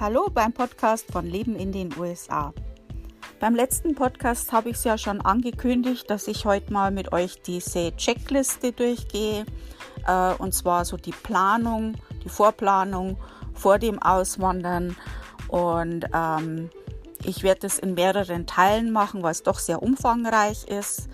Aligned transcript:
Hallo 0.00 0.30
beim 0.32 0.54
Podcast 0.54 1.12
von 1.12 1.26
Leben 1.26 1.54
in 1.56 1.72
den 1.72 1.90
USA. 1.98 2.54
Beim 3.38 3.54
letzten 3.54 3.94
Podcast 3.94 4.50
habe 4.50 4.70
ich 4.70 4.76
es 4.76 4.84
ja 4.84 4.96
schon 4.96 5.20
angekündigt, 5.20 6.08
dass 6.08 6.26
ich 6.26 6.46
heute 6.46 6.72
mal 6.72 6.90
mit 6.90 7.12
euch 7.12 7.42
diese 7.42 7.94
Checkliste 7.94 8.72
durchgehe. 8.72 9.44
Äh, 10.06 10.32
und 10.38 10.54
zwar 10.54 10.86
so 10.86 10.96
die 10.96 11.12
Planung, 11.12 11.96
die 12.24 12.30
Vorplanung 12.30 13.18
vor 13.52 13.78
dem 13.78 14.00
Auswandern. 14.00 14.96
Und 15.48 16.06
ähm, 16.14 16.70
ich 17.22 17.42
werde 17.42 17.66
es 17.66 17.78
in 17.78 17.92
mehreren 17.92 18.46
Teilen 18.46 18.92
machen, 18.92 19.22
weil 19.22 19.32
es 19.32 19.42
doch 19.42 19.58
sehr 19.58 19.82
umfangreich 19.82 20.66
ist. 20.66 21.09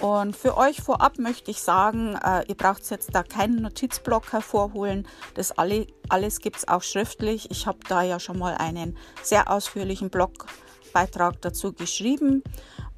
Und 0.00 0.34
für 0.34 0.56
euch 0.56 0.80
vorab 0.80 1.18
möchte 1.18 1.50
ich 1.50 1.60
sagen, 1.60 2.16
äh, 2.16 2.44
ihr 2.48 2.56
braucht 2.56 2.88
jetzt 2.90 3.14
da 3.14 3.22
keinen 3.22 3.62
Notizblock 3.62 4.32
hervorholen. 4.32 5.06
Das 5.34 5.52
alle, 5.52 5.86
alles 6.08 6.40
gibt 6.40 6.56
es 6.56 6.68
auch 6.68 6.82
schriftlich. 6.82 7.50
Ich 7.50 7.66
habe 7.66 7.78
da 7.88 8.02
ja 8.02 8.18
schon 8.18 8.38
mal 8.38 8.54
einen 8.56 8.96
sehr 9.22 9.50
ausführlichen 9.50 10.10
Blogbeitrag 10.10 11.40
dazu 11.42 11.72
geschrieben. 11.72 12.42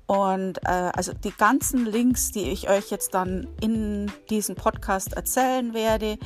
Und 0.06 0.58
äh, 0.64 0.90
also 0.94 1.12
die 1.12 1.32
ganzen 1.32 1.86
Links, 1.86 2.30
die 2.30 2.50
ich 2.50 2.68
euch 2.68 2.90
jetzt 2.90 3.14
dann 3.14 3.48
in 3.60 4.12
diesem 4.28 4.54
Podcast 4.54 5.14
erzählen 5.14 5.72
werde 5.72 6.18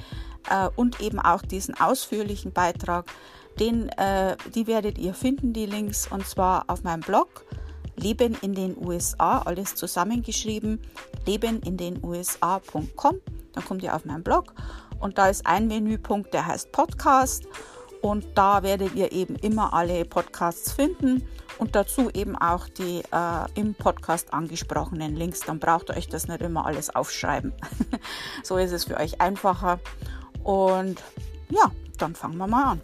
äh, 0.50 0.69
und 0.74 1.00
eben 1.00 1.20
auch 1.20 1.42
diesen 1.42 1.78
ausführlichen 1.78 2.52
Beitrag, 2.52 3.06
den, 3.60 3.88
äh, 3.91 4.36
die 4.55 4.66
werdet 4.66 4.98
ihr 4.98 5.14
finden, 5.14 5.52
die 5.52 5.66
Links, 5.66 6.08
und 6.10 6.27
zwar 6.27 6.64
auf 6.69 6.82
meinem 6.82 7.00
Blog 7.00 7.44
Leben 7.98 8.36
in 8.40 8.54
den 8.54 8.76
USA, 8.82 9.38
alles 9.40 9.74
zusammengeschrieben, 9.74 10.80
lebenindenusa.com. 11.26 13.20
Dann 13.52 13.64
kommt 13.64 13.82
ihr 13.82 13.94
auf 13.94 14.04
meinen 14.04 14.22
Blog 14.22 14.54
und 15.00 15.18
da 15.18 15.28
ist 15.28 15.46
ein 15.46 15.68
Menüpunkt, 15.68 16.32
der 16.32 16.46
heißt 16.46 16.72
Podcast 16.72 17.46
und 18.00 18.24
da 18.34 18.62
werdet 18.62 18.94
ihr 18.94 19.12
eben 19.12 19.34
immer 19.36 19.72
alle 19.72 20.05
Podcasts 20.05 20.72
finden 20.72 21.27
und 21.58 21.74
dazu 21.74 22.10
eben 22.10 22.36
auch 22.36 22.68
die 22.68 23.02
äh, 23.12 23.60
im 23.60 23.74
Podcast 23.74 24.33
angesprochenen 24.33 25.16
Links. 25.16 25.40
Dann 25.40 25.58
braucht 25.58 25.90
ihr 25.90 25.96
euch 25.96 26.08
das 26.08 26.28
nicht 26.28 26.40
immer 26.40 26.66
alles 26.66 26.94
aufschreiben. 26.94 27.52
so 28.44 28.56
ist 28.56 28.72
es 28.72 28.84
für 28.84 28.96
euch 28.96 29.20
einfacher. 29.20 29.80
Und 30.44 31.02
ja, 31.50 31.70
dann 31.98 32.14
fangen 32.14 32.36
wir 32.36 32.46
mal 32.46 32.72
an. 32.72 32.83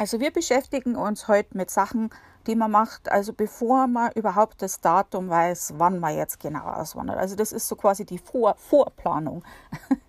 Also 0.00 0.18
wir 0.18 0.30
beschäftigen 0.30 0.96
uns 0.96 1.28
heute 1.28 1.58
mit 1.58 1.68
Sachen, 1.68 2.08
die 2.46 2.56
man 2.56 2.70
macht, 2.70 3.12
also 3.12 3.34
bevor 3.34 3.86
man 3.86 4.10
überhaupt 4.12 4.62
das 4.62 4.80
Datum 4.80 5.28
weiß, 5.28 5.74
wann 5.76 5.98
man 5.98 6.16
jetzt 6.16 6.40
genau 6.40 6.64
auswandert. 6.64 7.18
Also 7.18 7.36
das 7.36 7.52
ist 7.52 7.68
so 7.68 7.76
quasi 7.76 8.06
die 8.06 8.16
Vor 8.16 8.54
Vorplanung. 8.56 9.44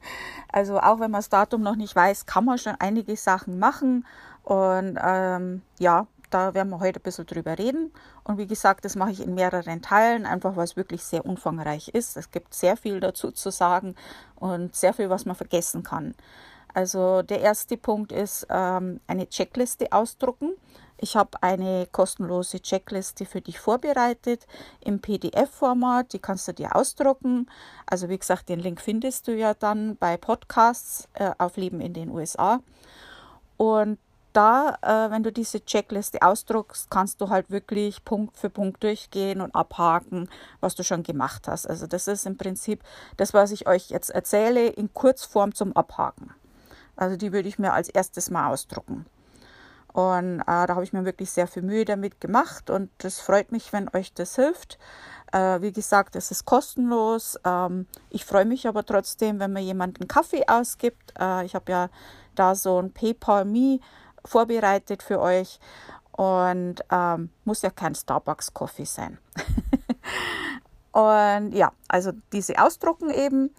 Also 0.54 0.80
auch 0.80 1.00
wenn 1.00 1.12
man 1.12 1.20
das 1.20 1.30
Datum 1.30 1.62
noch 1.62 1.78
nicht 1.78 1.96
weiß, 1.96 2.26
kann 2.26 2.44
man 2.44 2.58
schon 2.58 2.76
einige 2.80 3.16
Sachen 3.16 3.58
machen. 3.58 4.06
Und 4.44 5.00
ähm, 5.02 5.62
ja, 5.80 6.08
da 6.30 6.54
werden 6.54 6.70
wir 6.70 6.82
heute 6.82 7.00
ein 7.00 7.04
bisschen 7.04 7.26
drüber 7.26 7.58
reden. 7.58 7.94
Und 8.26 8.38
wie 8.38 8.48
gesagt, 8.48 8.84
das 8.84 8.98
mache 8.98 9.12
ich 9.12 9.22
in 9.22 9.34
mehreren 9.34 9.82
Teilen, 9.82 10.26
einfach 10.26 10.58
weil 10.58 10.66
es 10.66 10.76
wirklich 10.76 11.04
sehr 11.06 11.26
umfangreich 11.26 11.88
ist. 11.90 12.18
Es 12.18 12.32
gibt 12.32 12.54
sehr 12.54 12.76
viel 12.76 13.00
dazu 13.00 13.32
zu 13.32 13.50
sagen 13.50 13.96
und 14.36 14.76
sehr 14.76 14.94
viel, 14.94 15.10
was 15.10 15.26
man 15.26 15.38
vergessen 15.38 15.84
kann. 15.84 16.16
Also 16.74 17.22
der 17.22 17.42
erste 17.42 17.78
Punkt 17.78 18.12
ist 18.12 18.48
ähm, 18.50 19.00
eine 19.08 19.28
Checkliste 19.28 19.92
ausdrucken. 19.92 20.56
Ich 21.04 21.16
habe 21.16 21.42
eine 21.42 21.88
kostenlose 21.92 22.62
Checkliste 22.62 23.26
für 23.26 23.42
dich 23.42 23.60
vorbereitet 23.60 24.46
im 24.82 25.00
PDF-Format. 25.00 26.14
Die 26.14 26.20
kannst 26.20 26.48
du 26.48 26.54
dir 26.54 26.76
ausdrucken. 26.76 27.50
Also 27.88 28.08
wie 28.08 28.20
gesagt, 28.20 28.50
den 28.50 28.60
Link 28.60 28.80
findest 28.80 29.28
du 29.28 29.36
ja 29.36 29.56
dann 29.56 29.98
bei 29.98 30.18
Podcasts 30.18 31.10
äh, 31.14 31.32
auf 31.40 31.58
Leben 31.58 31.82
in 31.82 31.94
den 31.94 32.10
USA. 32.10 32.60
Und 33.58 33.98
da, 34.34 34.78
äh, 34.82 35.12
wenn 35.12 35.24
du 35.24 35.32
diese 35.32 35.66
Checkliste 35.66 36.22
ausdruckst, 36.22 36.90
kannst 36.90 37.20
du 37.20 37.30
halt 37.30 37.50
wirklich 37.50 38.06
Punkt 38.06 38.38
für 38.38 38.50
Punkt 38.50 38.84
durchgehen 38.84 39.42
und 39.42 39.54
abhaken, 39.56 40.30
was 40.60 40.76
du 40.76 40.84
schon 40.84 41.04
gemacht 41.04 41.48
hast. 41.48 41.68
Also 41.68 41.88
das 41.88 42.08
ist 42.08 42.26
im 42.26 42.38
Prinzip 42.38 42.84
das, 43.18 43.34
was 43.34 43.52
ich 43.52 43.68
euch 43.68 43.90
jetzt 43.90 44.10
erzähle, 44.10 44.68
in 44.68 44.94
Kurzform 44.94 45.54
zum 45.54 45.76
Abhaken. 45.76 46.34
Also 46.96 47.18
die 47.18 47.32
würde 47.32 47.50
ich 47.50 47.60
mir 47.60 47.74
als 47.74 47.90
erstes 47.90 48.30
mal 48.30 48.52
ausdrucken. 48.52 49.06
Und 49.94 50.40
äh, 50.42 50.46
da 50.46 50.70
habe 50.70 50.84
ich 50.84 50.94
mir 50.94 51.06
wirklich 51.06 51.32
sehr 51.32 51.48
viel 51.48 51.64
Mühe 51.64 51.86
damit 51.86 52.22
gemacht 52.22 52.70
und 52.70 52.90
das 53.00 53.20
freut 53.20 53.52
mich, 53.52 53.74
wenn 53.74 53.90
euch 53.94 54.14
das 54.14 54.36
hilft. 54.36 54.80
Äh, 55.34 55.62
wie 55.62 55.72
gesagt, 55.72 56.16
es 56.16 56.32
ist 56.32 56.46
kostenlos. 56.46 57.38
Ähm, 57.44 57.88
ich 58.10 58.26
freue 58.26 58.46
mich 58.46 58.68
aber 58.68 58.86
trotzdem, 58.86 59.40
wenn 59.40 59.54
mir 59.54 59.62
jemand 59.62 60.00
einen 60.00 60.08
Kaffee 60.08 60.48
ausgibt. 60.48 61.14
Äh, 61.20 61.46
ich 61.46 61.56
habe 61.56 61.72
ja 61.72 61.90
da 62.36 62.56
so 62.56 62.82
ein 62.82 62.94
PayPal 62.94 63.46
Me 63.46 63.80
vorbereitet 64.24 65.04
für 65.04 65.20
euch 65.20 65.60
und 66.12 66.76
ähm, 66.92 67.30
muss 67.44 67.62
ja 67.62 67.70
kein 67.70 67.96
Starbucks-Coffee 67.96 68.86
sein. 68.86 69.18
und 70.92 71.52
ja, 71.54 71.72
also 71.88 72.12
diese 72.32 72.62
ausdrucken 72.62 73.10
eben 73.10 73.54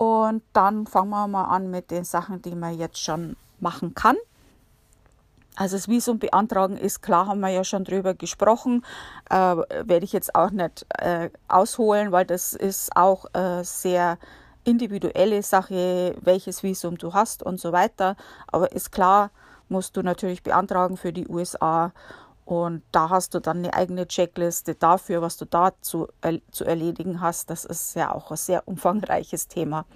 und 0.00 0.42
dann 0.54 0.86
fangen 0.86 1.10
wir 1.10 1.28
mal 1.28 1.44
an 1.44 1.70
mit 1.70 1.90
den 1.90 2.04
Sachen, 2.04 2.40
die 2.40 2.54
man 2.54 2.78
jetzt 2.78 2.98
schon 2.98 3.36
machen 3.58 3.94
kann. 3.94 4.16
Also 5.56 5.76
das 5.76 5.88
Visum 5.88 6.18
beantragen 6.18 6.78
ist 6.78 7.02
klar, 7.02 7.26
haben 7.26 7.40
wir 7.40 7.50
ja 7.50 7.64
schon 7.64 7.84
drüber 7.84 8.14
gesprochen. 8.14 8.82
Äh, 9.28 9.34
werde 9.34 10.04
ich 10.04 10.14
jetzt 10.14 10.34
auch 10.34 10.52
nicht 10.52 10.86
äh, 10.96 11.28
ausholen, 11.48 12.12
weil 12.12 12.24
das 12.24 12.54
ist 12.54 12.96
auch 12.96 13.26
äh, 13.34 13.62
sehr 13.62 14.16
individuelle 14.64 15.42
Sache, 15.42 16.16
welches 16.22 16.62
Visum 16.62 16.96
du 16.96 17.12
hast 17.12 17.42
und 17.42 17.60
so 17.60 17.70
weiter. 17.72 18.16
Aber 18.46 18.72
ist 18.72 18.92
klar, 18.92 19.30
musst 19.68 19.98
du 19.98 20.02
natürlich 20.02 20.42
beantragen 20.42 20.96
für 20.96 21.12
die 21.12 21.28
USA 21.28 21.92
und 22.50 22.82
da 22.90 23.10
hast 23.10 23.34
du 23.34 23.38
dann 23.38 23.58
eine 23.58 23.74
eigene 23.74 24.08
Checkliste 24.08 24.74
dafür, 24.74 25.22
was 25.22 25.36
du 25.36 25.44
da 25.44 25.70
zu, 25.82 26.08
äh, 26.20 26.40
zu 26.50 26.64
erledigen 26.64 27.20
hast. 27.20 27.48
Das 27.48 27.64
ist 27.64 27.94
ja 27.94 28.12
auch 28.12 28.32
ein 28.32 28.36
sehr 28.36 28.66
umfangreiches 28.66 29.46
Thema. 29.46 29.86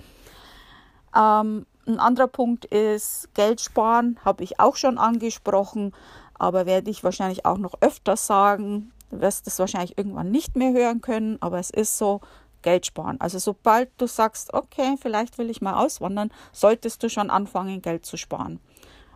Ähm, 1.17 1.67
ein 1.87 1.99
anderer 1.99 2.29
Punkt 2.29 2.65
ist 2.65 3.35
Geld 3.35 3.61
sparen, 3.61 4.21
habe 4.25 4.45
ich 4.45 4.61
auch 4.61 4.77
schon 4.77 4.99
angesprochen, 4.99 5.93
aber 6.35 6.65
werde 6.65 6.93
ich 6.93 7.03
wahrscheinlich 7.03 7.45
auch 7.45 7.59
noch 7.59 7.75
öfter 7.81 8.17
sagen. 8.17 8.93
Du 9.11 9.21
wirst 9.21 9.49
es 9.49 9.59
wahrscheinlich 9.59 9.99
irgendwann 9.99 10.31
nicht 10.31 10.55
mehr 10.55 10.73
hören 10.73 11.01
können, 11.01 11.39
aber 11.41 11.59
es 11.59 11.71
ist 11.71 11.99
so, 11.99 12.21
Geld 12.63 12.87
sparen. 12.87 13.21
Also 13.21 13.39
sobald 13.39 13.91
du 13.99 14.07
sagst, 14.07 14.55
okay, 14.55 14.97
vielleicht 14.99 15.39
will 15.39 15.51
ich 15.51 15.61
mal 15.61 15.75
auswandern, 15.75 16.31
solltest 16.53 17.03
du 17.03 17.11
schon 17.11 17.31
anfangen, 17.31 17.83
Geld 17.83 18.07
zu 18.07 18.17
sparen. 18.17 18.61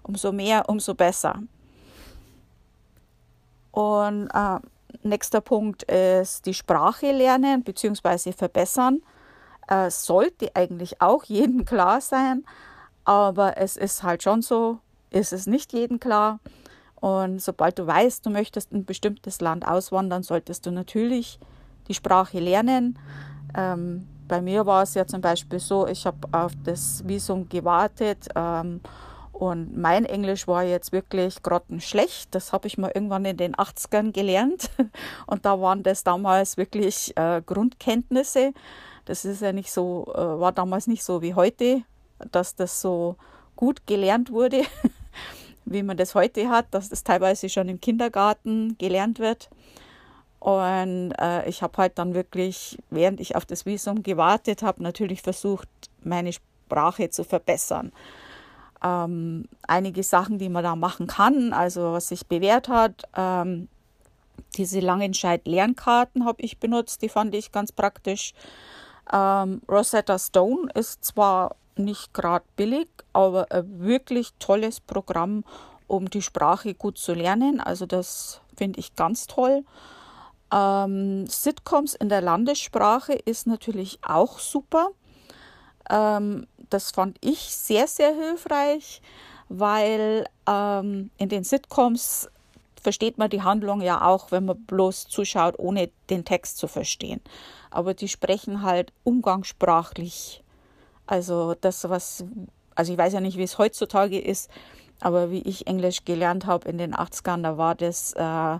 Umso 0.02 0.32
mehr, 0.32 0.68
umso 0.68 0.94
besser. 0.94 1.40
Und 3.78 4.28
äh, 4.34 4.58
nächster 5.04 5.40
Punkt 5.40 5.84
ist 5.84 6.46
die 6.46 6.54
Sprache 6.54 7.12
lernen 7.12 7.62
bzw. 7.62 8.32
verbessern. 8.32 9.02
Äh, 9.68 9.88
sollte 9.92 10.50
eigentlich 10.56 11.00
auch 11.00 11.22
jedem 11.22 11.64
klar 11.64 12.00
sein, 12.00 12.44
aber 13.04 13.56
es 13.56 13.76
ist 13.76 14.02
halt 14.02 14.24
schon 14.24 14.42
so, 14.42 14.78
ist 15.10 15.32
es 15.32 15.46
nicht 15.46 15.72
jedem 15.72 16.00
klar. 16.00 16.40
Und 16.96 17.40
sobald 17.40 17.78
du 17.78 17.86
weißt, 17.86 18.26
du 18.26 18.30
möchtest 18.30 18.72
in 18.72 18.78
ein 18.78 18.84
bestimmtes 18.84 19.40
Land 19.40 19.64
auswandern, 19.64 20.24
solltest 20.24 20.66
du 20.66 20.72
natürlich 20.72 21.38
die 21.86 21.94
Sprache 21.94 22.40
lernen. 22.40 22.98
Ähm, 23.56 24.08
bei 24.26 24.42
mir 24.42 24.66
war 24.66 24.82
es 24.82 24.94
ja 24.94 25.06
zum 25.06 25.20
Beispiel 25.20 25.60
so, 25.60 25.86
ich 25.86 26.04
habe 26.04 26.26
auf 26.32 26.50
das 26.64 27.06
Visum 27.06 27.48
gewartet 27.48 28.26
ähm, 28.34 28.80
und 29.38 29.76
mein 29.76 30.04
Englisch 30.04 30.48
war 30.48 30.64
jetzt 30.64 30.90
wirklich 30.90 31.44
grottenschlecht. 31.44 32.34
Das 32.34 32.52
habe 32.52 32.66
ich 32.66 32.76
mal 32.76 32.90
irgendwann 32.92 33.24
in 33.24 33.36
den 33.36 33.54
80ern 33.54 34.10
gelernt. 34.10 34.68
Und 35.28 35.44
da 35.44 35.60
waren 35.60 35.84
das 35.84 36.02
damals 36.02 36.56
wirklich 36.56 37.16
äh, 37.16 37.40
Grundkenntnisse. 37.46 38.52
Das 39.04 39.24
ist 39.24 39.40
ja 39.40 39.52
nicht 39.52 39.70
so, 39.70 40.12
äh, 40.12 40.18
war 40.18 40.50
damals 40.50 40.88
nicht 40.88 41.04
so 41.04 41.22
wie 41.22 41.34
heute, 41.34 41.82
dass 42.32 42.56
das 42.56 42.80
so 42.80 43.14
gut 43.54 43.86
gelernt 43.86 44.32
wurde, 44.32 44.62
wie 45.64 45.84
man 45.84 45.96
das 45.96 46.16
heute 46.16 46.48
hat, 46.48 46.66
dass 46.72 46.88
das 46.88 47.04
teilweise 47.04 47.48
schon 47.48 47.68
im 47.68 47.80
Kindergarten 47.80 48.76
gelernt 48.76 49.20
wird. 49.20 49.50
Und 50.40 51.12
äh, 51.16 51.48
ich 51.48 51.62
habe 51.62 51.76
halt 51.76 51.96
dann 51.96 52.12
wirklich, 52.12 52.76
während 52.90 53.20
ich 53.20 53.36
auf 53.36 53.46
das 53.46 53.66
Visum 53.66 54.02
gewartet 54.02 54.62
habe, 54.62 54.82
natürlich 54.82 55.22
versucht, 55.22 55.68
meine 56.02 56.32
Sprache 56.32 57.10
zu 57.10 57.22
verbessern 57.22 57.92
ähm, 58.82 59.46
einige 59.66 60.02
Sachen, 60.02 60.38
die 60.38 60.48
man 60.48 60.64
da 60.64 60.76
machen 60.76 61.06
kann, 61.06 61.52
also 61.52 61.92
was 61.92 62.08
sich 62.08 62.26
bewährt 62.26 62.68
hat. 62.68 63.04
Ähm, 63.16 63.68
diese 64.56 64.80
Langenscheid-Lernkarten 64.80 66.24
habe 66.24 66.42
ich 66.42 66.58
benutzt, 66.58 67.02
die 67.02 67.08
fand 67.08 67.34
ich 67.34 67.52
ganz 67.52 67.72
praktisch. 67.72 68.34
Ähm, 69.12 69.62
Rosetta 69.68 70.18
Stone 70.18 70.68
ist 70.74 71.04
zwar 71.04 71.56
nicht 71.76 72.12
gerade 72.12 72.44
billig, 72.56 72.88
aber 73.12 73.46
ein 73.50 73.80
wirklich 73.80 74.32
tolles 74.38 74.80
Programm, 74.80 75.44
um 75.86 76.10
die 76.10 76.22
Sprache 76.22 76.74
gut 76.74 76.98
zu 76.98 77.14
lernen. 77.14 77.60
Also 77.60 77.86
das 77.86 78.40
finde 78.56 78.80
ich 78.80 78.94
ganz 78.94 79.26
toll. 79.26 79.64
Ähm, 80.52 81.26
Sitcoms 81.26 81.94
in 81.94 82.08
der 82.08 82.20
Landessprache 82.20 83.12
ist 83.12 83.46
natürlich 83.46 83.98
auch 84.02 84.38
super. 84.38 84.88
Ähm, 85.90 86.46
das 86.70 86.90
fand 86.90 87.16
ich 87.20 87.38
sehr, 87.38 87.86
sehr 87.86 88.14
hilfreich, 88.14 89.00
weil 89.48 90.26
ähm, 90.46 91.10
in 91.16 91.28
den 91.28 91.44
Sitcoms 91.44 92.28
versteht 92.82 93.18
man 93.18 93.30
die 93.30 93.42
Handlung 93.42 93.80
ja 93.80 94.02
auch, 94.06 94.30
wenn 94.30 94.44
man 94.44 94.62
bloß 94.64 95.08
zuschaut, 95.08 95.58
ohne 95.58 95.90
den 96.10 96.24
Text 96.24 96.58
zu 96.58 96.68
verstehen. 96.68 97.20
Aber 97.70 97.94
die 97.94 98.08
sprechen 98.08 98.62
halt 98.62 98.92
umgangssprachlich. 99.04 100.42
Also 101.06 101.54
das, 101.60 101.88
was, 101.88 102.24
also 102.74 102.92
ich 102.92 102.98
weiß 102.98 103.14
ja 103.14 103.20
nicht, 103.20 103.38
wie 103.38 103.42
es 103.42 103.58
heutzutage 103.58 104.18
ist, 104.20 104.50
aber 105.00 105.30
wie 105.30 105.42
ich 105.42 105.66
Englisch 105.66 106.04
gelernt 106.04 106.46
habe 106.46 106.68
in 106.68 106.78
den 106.78 106.94
80ern, 106.94 107.42
da 107.42 107.56
war 107.56 107.74
das 107.74 108.12
äh, 108.14 108.58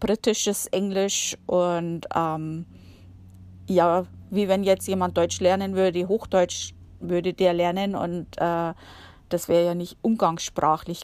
britisches 0.00 0.66
Englisch 0.66 1.36
und 1.46 2.06
ähm, 2.14 2.66
ja, 3.74 4.04
wie 4.30 4.48
wenn 4.48 4.64
jetzt 4.64 4.86
jemand 4.86 5.16
Deutsch 5.16 5.40
lernen 5.40 5.74
würde, 5.74 6.08
Hochdeutsch 6.08 6.74
würde 7.00 7.32
der 7.32 7.52
lernen 7.52 7.94
und 7.94 8.26
äh, 8.38 8.74
das 9.28 9.48
wäre 9.48 9.64
ja 9.64 9.74
nicht 9.74 9.96
umgangssprachlich. 10.02 11.02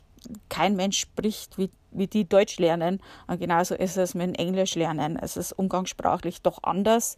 Kein 0.48 0.76
Mensch 0.76 0.98
spricht, 0.98 1.58
wie, 1.58 1.70
wie 1.90 2.06
die 2.06 2.28
Deutsch 2.28 2.58
lernen. 2.58 3.00
Und 3.26 3.38
genauso 3.40 3.74
ist 3.74 3.96
es 3.96 4.14
mit 4.14 4.26
dem 4.26 4.34
Englisch 4.34 4.74
lernen. 4.74 5.18
Es 5.20 5.36
ist 5.36 5.52
umgangssprachlich 5.52 6.42
doch 6.42 6.62
anders. 6.62 7.16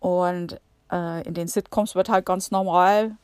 Und 0.00 0.60
äh, 0.90 1.26
in 1.26 1.34
den 1.34 1.46
Sitcoms 1.48 1.94
wird 1.94 2.08
halt 2.08 2.26
ganz 2.26 2.50
normal 2.50 3.16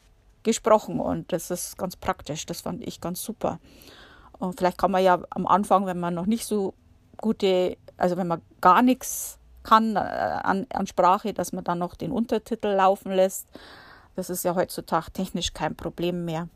gesprochen 0.42 1.00
und 1.00 1.32
das 1.32 1.50
ist 1.50 1.76
ganz 1.76 1.96
praktisch. 1.96 2.46
Das 2.46 2.62
fand 2.62 2.86
ich 2.86 3.00
ganz 3.00 3.22
super. 3.22 3.58
Und 4.38 4.56
vielleicht 4.58 4.78
kann 4.78 4.90
man 4.90 5.02
ja 5.02 5.20
am 5.30 5.46
Anfang, 5.46 5.86
wenn 5.86 6.00
man 6.00 6.14
noch 6.14 6.26
nicht 6.26 6.46
so 6.46 6.74
gute, 7.18 7.76
also 7.96 8.16
wenn 8.16 8.26
man 8.26 8.40
gar 8.60 8.82
nichts 8.82 9.39
kann 9.62 9.96
äh, 9.96 9.98
an, 9.98 10.66
an 10.72 10.86
Sprache, 10.86 11.32
dass 11.32 11.52
man 11.52 11.64
dann 11.64 11.78
noch 11.78 11.94
den 11.94 12.12
Untertitel 12.12 12.68
laufen 12.68 13.12
lässt. 13.12 13.46
Das 14.16 14.30
ist 14.30 14.44
ja 14.44 14.54
heutzutage 14.54 15.10
technisch 15.12 15.52
kein 15.52 15.76
Problem 15.76 16.24
mehr. 16.24 16.48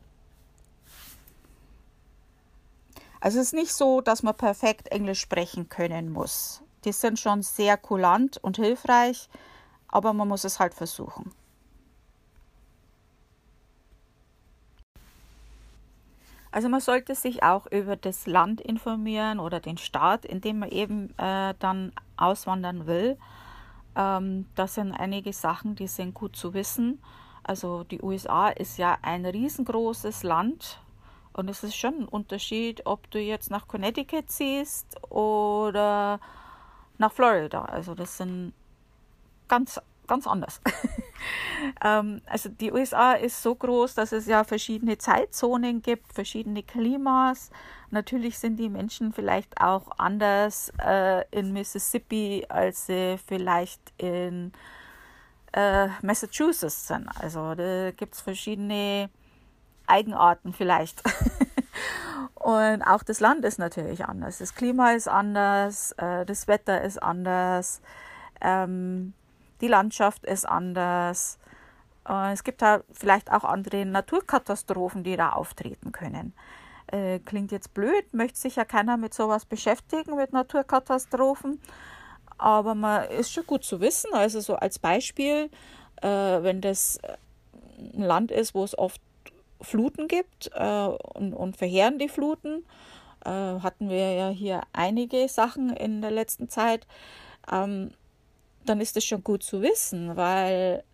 Also 3.20 3.38
es 3.38 3.46
ist 3.46 3.54
nicht 3.54 3.72
so, 3.72 4.00
dass 4.00 4.22
man 4.22 4.36
perfekt 4.36 4.88
Englisch 4.88 5.20
sprechen 5.20 5.68
können 5.68 6.12
muss. 6.12 6.62
Die 6.84 6.92
sind 6.92 7.18
schon 7.18 7.42
sehr 7.42 7.78
kulant 7.78 8.36
und 8.36 8.56
hilfreich, 8.56 9.30
aber 9.88 10.12
man 10.12 10.28
muss 10.28 10.44
es 10.44 10.60
halt 10.60 10.74
versuchen. 10.74 11.32
Also 16.54 16.68
man 16.68 16.80
sollte 16.80 17.16
sich 17.16 17.42
auch 17.42 17.66
über 17.66 17.96
das 17.96 18.28
Land 18.28 18.60
informieren 18.60 19.40
oder 19.40 19.58
den 19.58 19.76
Staat, 19.76 20.24
in 20.24 20.40
dem 20.40 20.60
man 20.60 20.68
eben 20.68 21.10
äh, 21.18 21.52
dann 21.58 21.90
auswandern 22.16 22.86
will. 22.86 23.18
Ähm, 23.96 24.46
das 24.54 24.76
sind 24.76 24.92
einige 24.92 25.32
Sachen, 25.32 25.74
die 25.74 25.88
sind 25.88 26.14
gut 26.14 26.36
zu 26.36 26.54
wissen. 26.54 27.02
Also 27.42 27.82
die 27.82 28.00
USA 28.00 28.50
ist 28.50 28.78
ja 28.78 28.96
ein 29.02 29.26
riesengroßes 29.26 30.22
Land 30.22 30.78
und 31.32 31.50
es 31.50 31.64
ist 31.64 31.74
schon 31.74 32.02
ein 32.02 32.08
Unterschied, 32.08 32.86
ob 32.86 33.10
du 33.10 33.18
jetzt 33.18 33.50
nach 33.50 33.66
Connecticut 33.66 34.30
ziehst 34.30 34.96
oder 35.10 36.20
nach 36.98 37.12
Florida. 37.12 37.64
Also 37.64 37.96
das 37.96 38.16
sind 38.16 38.52
ganz 39.48 39.80
ganz 40.06 40.28
anders. 40.28 40.60
ähm, 41.84 42.20
also 42.26 42.48
die 42.48 42.72
USA 42.72 43.12
ist 43.12 43.42
so 43.42 43.54
groß, 43.54 43.94
dass 43.94 44.12
es 44.12 44.26
ja 44.26 44.44
verschiedene 44.44 44.98
Zeitzonen 44.98 45.82
gibt, 45.82 46.12
verschiedene 46.12 46.62
Klimas. 46.62 47.50
Natürlich 47.90 48.38
sind 48.38 48.56
die 48.56 48.68
Menschen 48.68 49.12
vielleicht 49.12 49.60
auch 49.60 49.98
anders 49.98 50.72
äh, 50.84 51.24
in 51.30 51.52
Mississippi, 51.52 52.44
als 52.48 52.86
sie 52.86 53.18
vielleicht 53.26 53.80
in 53.98 54.52
äh, 55.52 55.88
Massachusetts 56.02 56.88
sind. 56.88 57.08
Also 57.20 57.54
da 57.54 57.92
gibt 57.92 58.14
es 58.14 58.20
verschiedene 58.20 59.10
Eigenarten 59.86 60.52
vielleicht. 60.52 61.02
Und 62.34 62.82
auch 62.82 63.02
das 63.02 63.20
Land 63.20 63.44
ist 63.44 63.58
natürlich 63.58 64.04
anders. 64.04 64.38
Das 64.38 64.54
Klima 64.54 64.92
ist 64.92 65.08
anders, 65.08 65.92
äh, 65.92 66.26
das 66.26 66.46
Wetter 66.46 66.82
ist 66.82 67.02
anders. 67.02 67.80
Ähm, 68.40 69.14
die 69.64 69.68
Landschaft 69.68 70.26
ist 70.26 70.46
anders. 70.46 71.38
Äh, 72.06 72.34
es 72.34 72.44
gibt 72.44 72.60
da 72.60 72.82
vielleicht 72.92 73.32
auch 73.32 73.44
andere 73.44 73.86
Naturkatastrophen, 73.86 75.04
die 75.04 75.16
da 75.16 75.30
auftreten 75.30 75.90
können. 75.90 76.34
Äh, 76.88 77.18
klingt 77.20 77.50
jetzt 77.50 77.72
blöd, 77.72 78.12
möchte 78.12 78.38
sich 78.38 78.56
ja 78.56 78.66
keiner 78.66 78.98
mit 78.98 79.14
sowas 79.14 79.46
beschäftigen, 79.46 80.16
mit 80.16 80.34
Naturkatastrophen. 80.34 81.62
Aber 82.36 82.74
man 82.74 83.04
ist 83.04 83.32
schon 83.32 83.46
gut 83.46 83.64
zu 83.64 83.80
wissen. 83.80 84.12
Also 84.12 84.40
so 84.40 84.56
als 84.56 84.78
Beispiel, 84.78 85.48
äh, 86.02 86.08
wenn 86.08 86.60
das 86.60 86.98
ein 87.78 88.02
Land 88.02 88.32
ist, 88.32 88.54
wo 88.54 88.64
es 88.64 88.76
oft 88.76 89.00
Fluten 89.62 90.08
gibt 90.08 90.50
und, 90.54 91.32
und 91.32 91.56
verheerende 91.56 92.08
Fluten, 92.08 92.66
hatten 93.24 93.88
wir 93.88 94.12
ja 94.12 94.28
hier 94.28 94.60
einige 94.74 95.26
Sachen 95.28 95.74
in 95.74 96.02
der 96.02 96.10
letzten 96.10 96.50
Zeit. 96.50 96.86
Ähm, 97.50 97.92
dann 98.64 98.80
ist 98.80 98.96
das 98.96 99.04
schon 99.04 99.22
gut 99.24 99.42
zu 99.42 99.62
wissen, 99.62 100.16
weil 100.16 100.84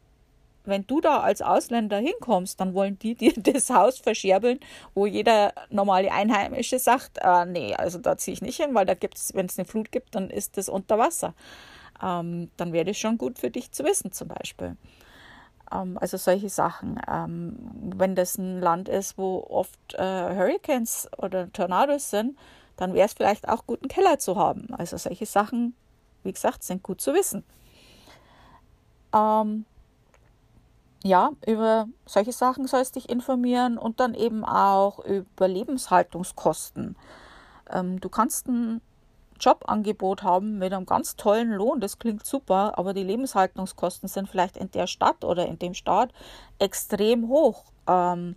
wenn 0.65 0.87
du 0.87 1.01
da 1.01 1.21
als 1.21 1.43
Ausländer 1.43 1.99
hinkommst, 1.99 2.61
dann 2.61 2.75
wollen 2.75 2.99
die 2.99 3.15
dir 3.15 3.33
das 3.37 3.71
Haus 3.71 3.99
verscherbeln, 3.99 4.61
wo 4.95 5.07
jeder 5.07 5.53
normale 5.71 6.13
Einheimische 6.13 6.79
sagt, 6.79 7.19
äh, 7.21 7.45
nee, 7.47 7.75
also 7.75 7.99
da 7.99 8.17
ziehe 8.17 8.35
ich 8.35 8.43
nicht 8.43 8.61
hin, 8.61 8.75
weil 8.75 8.87
da 8.87 8.95
gibt's, 8.95 9.35
wenn 9.35 9.47
es 9.47 9.59
eine 9.59 9.67
Flut 9.67 9.93
gibt, 9.93 10.15
dann 10.15 10.31
ist 10.31 10.57
das 10.57 10.69
unter 10.69 10.99
Wasser. 10.99 11.35
Ähm, 12.03 12.51
dann 12.57 12.73
wäre 12.73 12.87
das 12.87 12.99
schon 12.99 13.19
gut 13.19 13.39
für 13.39 13.51
dich 13.51 13.73
zu 13.73 13.85
wissen, 13.85 14.13
zum 14.13 14.29
Beispiel. 14.29 14.77
Ähm, 15.73 15.99
also 16.01 16.17
solche 16.17 16.49
Sachen. 16.49 17.01
Ähm, 17.11 17.57
wenn 17.97 18.15
das 18.15 18.39
ein 18.39 18.61
Land 18.61 18.89
ist, 18.89 19.19
wo 19.19 19.47
oft 19.49 19.95
äh, 19.95 20.03
Hurricanes 20.03 21.09
oder 21.19 21.53
Tornados 21.53 22.11
sind, 22.11 22.39
dann 22.77 22.95
wäre 22.95 23.07
es 23.07 23.13
vielleicht 23.13 23.49
auch 23.49 23.67
gut, 23.67 23.83
einen 23.83 23.91
Keller 23.91 24.19
zu 24.19 24.37
haben. 24.37 24.73
Also 24.75 24.97
solche 24.97 25.27
Sachen, 25.27 25.75
wie 26.23 26.33
gesagt, 26.33 26.63
sind 26.63 26.83
gut 26.83 27.01
zu 27.01 27.13
wissen. 27.13 27.45
Ähm, 29.13 29.65
ja, 31.03 31.31
über 31.47 31.89
solche 32.05 32.33
Sachen 32.33 32.67
sollst 32.67 32.95
du 32.95 33.01
dich 33.01 33.09
informieren 33.09 33.79
und 33.79 34.01
dann 34.01 34.15
eben 34.15 34.45
auch 34.45 34.99
über 35.01 35.49
Lebenshaltungskosten. 35.49 36.97
Ähm, 37.71 38.01
du 38.01 38.09
kannst 38.09 38.49
ein 38.49 38.83
Jobangebot 39.41 40.23
haben 40.23 40.59
mit 40.59 40.75
einem 40.75 40.85
ganz 40.85 41.17
tollen 41.17 41.51
Lohn, 41.53 41.81
das 41.81 41.99
klingt 41.99 42.27
super, 42.27 42.79
aber 42.79 42.93
die 42.93 43.03
Lebenshaltungskosten 43.03 44.09
sind 44.09 44.29
vielleicht 44.29 44.59
in 44.59 44.71
der 44.71 44.87
Stadt 44.87 45.25
oder 45.25 45.47
in 45.47 45.59
dem 45.59 45.73
Staat 45.73 46.13
extrem 46.59 47.29
hoch. 47.29 47.65
Ähm, 47.87 48.37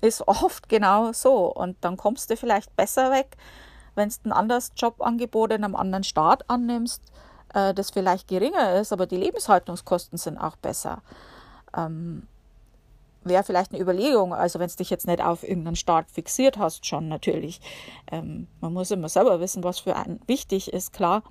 ist 0.00 0.26
oft 0.28 0.68
genau 0.68 1.12
so. 1.12 1.52
Und 1.52 1.76
dann 1.80 1.96
kommst 1.96 2.30
du 2.30 2.36
vielleicht 2.36 2.76
besser 2.76 3.10
weg, 3.10 3.36
wenn 3.94 4.10
du 4.10 4.14
ein 4.26 4.32
anderes 4.32 4.72
Jobangebot 4.76 5.52
in 5.52 5.64
einem 5.64 5.74
anderen 5.74 6.04
Staat 6.04 6.48
annimmst 6.48 7.02
äh, 7.54 7.74
das 7.74 7.90
vielleicht 7.90 8.28
geringer 8.28 8.76
ist, 8.76 8.92
aber 8.92 9.06
die 9.06 9.16
Lebenshaltungskosten 9.16 10.18
sind 10.18 10.38
auch 10.38 10.56
besser. 10.56 11.02
Ähm, 11.76 12.26
Wäre 13.24 13.42
vielleicht 13.42 13.72
eine 13.72 13.82
Überlegung, 13.82 14.32
also 14.32 14.58
wenn 14.58 14.66
es 14.66 14.76
dich 14.76 14.90
jetzt 14.90 15.06
nicht 15.06 15.22
auf 15.22 15.42
irgendeinen 15.42 15.76
Start 15.76 16.10
fixiert 16.10 16.56
hast, 16.56 16.86
schon 16.86 17.08
natürlich. 17.08 17.60
Ähm, 18.10 18.46
man 18.60 18.72
muss 18.72 18.90
immer 18.90 19.08
selber 19.08 19.40
wissen, 19.40 19.64
was 19.64 19.80
für 19.80 19.96
einen 19.96 20.20
wichtig 20.26 20.72
ist, 20.72 20.92
klar. 20.92 21.22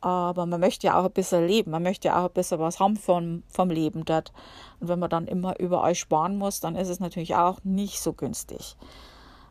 Aber 0.00 0.44
man 0.44 0.60
möchte 0.60 0.86
ja 0.86 0.98
auch 0.98 1.04
ein 1.04 1.12
bisschen 1.12 1.46
leben, 1.46 1.70
man 1.70 1.82
möchte 1.82 2.08
ja 2.08 2.20
auch 2.20 2.28
ein 2.28 2.34
bisschen 2.34 2.58
was 2.58 2.80
haben 2.80 2.96
vom, 2.96 3.42
vom 3.48 3.70
Leben 3.70 4.04
dort. 4.04 4.32
Und 4.80 4.88
wenn 4.88 4.98
man 4.98 5.08
dann 5.08 5.26
immer 5.26 5.58
überall 5.60 5.94
sparen 5.94 6.36
muss, 6.36 6.60
dann 6.60 6.74
ist 6.74 6.88
es 6.88 7.00
natürlich 7.00 7.36
auch 7.36 7.58
nicht 7.64 8.00
so 8.00 8.12
günstig. 8.12 8.76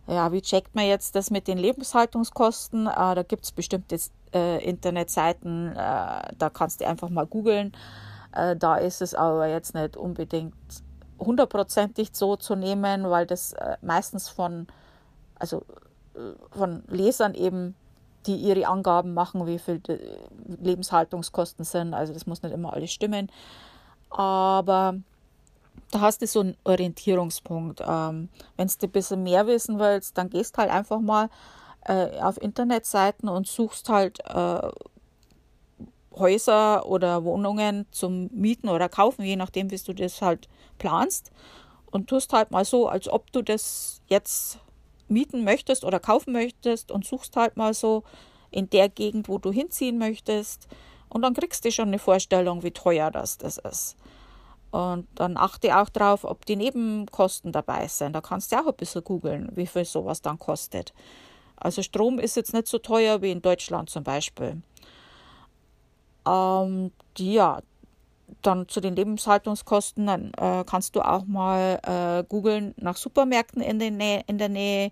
Ja, 0.08 0.32
wie 0.32 0.42
checkt 0.42 0.76
man 0.76 0.86
jetzt 0.86 1.16
das 1.16 1.32
mit 1.32 1.48
den 1.48 1.58
Lebenshaltungskosten? 1.58 2.88
Äh, 2.88 3.16
da 3.16 3.24
gibt 3.24 3.46
es 3.46 3.52
bestimmte 3.52 3.98
äh, 4.34 4.64
Internetseiten, 4.64 5.72
äh, 5.72 5.76
da 5.76 6.50
kannst 6.54 6.82
du 6.82 6.88
einfach 6.88 7.10
mal 7.10 7.26
googeln. 7.26 7.74
Äh, 8.34 8.56
da 8.56 8.78
ist 8.78 9.02
es 9.02 9.16
aber 9.16 9.48
jetzt 9.48 9.76
nicht 9.76 9.98
unbedingt 9.98 10.56
hundertprozentig 11.20 12.10
so 12.14 12.36
zu 12.36 12.56
nehmen, 12.56 13.10
weil 13.10 13.26
das 13.26 13.54
äh, 13.54 13.78
meistens 13.82 14.30
von, 14.30 14.68
also 15.40 15.64
äh, 16.16 16.34
von 16.52 16.84
Lesern 16.88 17.34
eben, 17.34 17.76
die 18.26 18.36
ihre 18.36 18.68
Angaben 18.68 19.14
machen, 19.14 19.46
wie 19.48 19.60
viel 19.60 19.82
Lebenshaltungskosten 20.46 21.66
sind. 21.66 21.94
Also 21.94 22.14
das 22.14 22.26
muss 22.26 22.42
nicht 22.42 22.54
immer 22.54 22.74
alles 22.74 22.92
stimmen. 22.92 23.30
Aber 24.10 24.96
da 25.92 26.02
hast 26.02 26.22
du 26.22 26.28
so 26.28 26.40
einen 26.40 26.58
Orientierungspunkt. 26.64 27.82
Ähm, 27.86 28.30
Wenn 28.56 28.68
du 28.68 28.74
ein 28.88 28.92
bisschen 28.92 29.24
mehr 29.24 29.46
wissen 29.48 29.78
willst, 29.78 30.18
dann 30.18 30.30
gehst 30.30 30.58
halt 30.58 30.70
einfach 30.70 31.00
mal 31.00 31.30
äh, 31.86 32.20
auf 32.20 32.42
Internetseiten 32.42 33.30
und 33.30 33.48
suchst 33.48 33.90
halt 33.90 34.20
äh, 34.26 34.70
Häuser 36.16 36.86
oder 36.86 37.24
Wohnungen 37.24 37.88
zum 37.92 38.30
Mieten 38.34 38.70
oder 38.70 38.90
Kaufen, 38.90 39.24
je 39.24 39.36
nachdem, 39.36 39.72
wie 39.72 39.78
du 39.78 39.94
das 39.94 40.22
halt 40.22 40.48
planst. 40.78 41.32
Und 41.92 42.08
tust 42.10 42.34
halt 42.34 42.52
mal 42.52 42.66
so, 42.66 42.88
als 42.88 43.08
ob 43.08 43.32
du 43.32 43.42
das 43.42 44.02
jetzt 44.08 44.60
mieten 45.08 45.44
möchtest 45.44 45.84
oder 45.84 46.00
kaufen 46.00 46.34
möchtest 46.34 46.92
und 46.92 47.06
suchst 47.06 47.36
halt 47.36 47.56
mal 47.56 47.74
so 47.74 48.04
in 48.50 48.70
der 48.70 48.90
Gegend, 48.90 49.28
wo 49.28 49.38
du 49.38 49.52
hinziehen 49.52 49.98
möchtest. 49.98 50.68
Und 51.10 51.22
dann 51.22 51.34
kriegst 51.34 51.66
du 51.66 51.72
schon 51.72 51.90
eine 51.90 52.00
Vorstellung, 52.00 52.64
wie 52.64 52.72
teuer 52.72 53.12
das, 53.12 53.38
das 53.38 53.58
ist. 53.58 53.96
Und 54.72 55.08
dann 55.14 55.38
achte 55.38 55.78
auch 55.80 55.90
drauf, 55.90 56.24
ob 56.24 56.48
die 56.48 56.56
Nebenkosten 56.56 57.52
dabei 57.52 57.88
sind. 57.88 58.14
Da 58.14 58.22
kannst 58.22 58.52
du 58.52 58.60
auch 58.60 58.68
ein 58.68 58.76
bisschen 58.76 59.04
googeln, 59.04 59.52
wie 59.54 59.68
viel 59.68 59.86
sowas 59.86 60.24
dann 60.24 60.40
kostet. 60.40 60.94
Also 61.64 61.82
Strom 61.82 62.20
ist 62.20 62.36
jetzt 62.36 62.54
nicht 62.54 62.68
so 62.68 62.78
teuer 62.78 63.22
wie 63.22 63.32
in 63.32 63.42
Deutschland 63.42 63.90
zum 63.90 64.04
Beispiel. 64.04 64.62
Ähm, 66.28 66.92
ja, 67.18 67.62
dann 68.42 68.68
zu 68.68 68.82
den 68.82 68.96
Lebenshaltungskosten, 68.96 70.08
dann 70.08 70.34
äh, 70.34 70.66
kannst 70.66 70.96
du 70.96 71.02
auch 71.02 71.26
mal 71.26 71.80
äh, 71.84 72.24
googeln 72.28 72.74
nach 72.78 72.98
Supermärkten 72.98 73.62
in 73.62 73.80
der, 73.80 73.92
Nähe, 73.92 74.24
in 74.28 74.38
der 74.38 74.50
Nähe. 74.50 74.92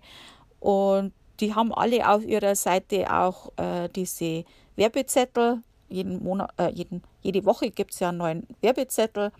Und 0.60 1.12
die 1.40 1.54
haben 1.54 1.74
alle 1.74 2.08
auf 2.08 2.24
ihrer 2.24 2.54
Seite 2.54 3.12
auch 3.12 3.52
äh, 3.56 3.90
diese 3.90 4.44
Werbezettel. 4.76 5.62
Jeden 5.90 6.22
Monat, 6.22 6.52
äh, 6.56 6.70
jeden, 6.70 7.02
jede 7.20 7.44
Woche 7.44 7.70
gibt 7.70 7.92
es 7.92 8.00
ja 8.00 8.08
einen 8.08 8.18
neuen 8.18 8.46
Werbezettel. 8.62 9.30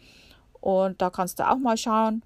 Und 0.60 1.00
da 1.00 1.08
kannst 1.08 1.38
du 1.38 1.48
auch 1.48 1.56
mal 1.56 1.78
schauen, 1.78 2.22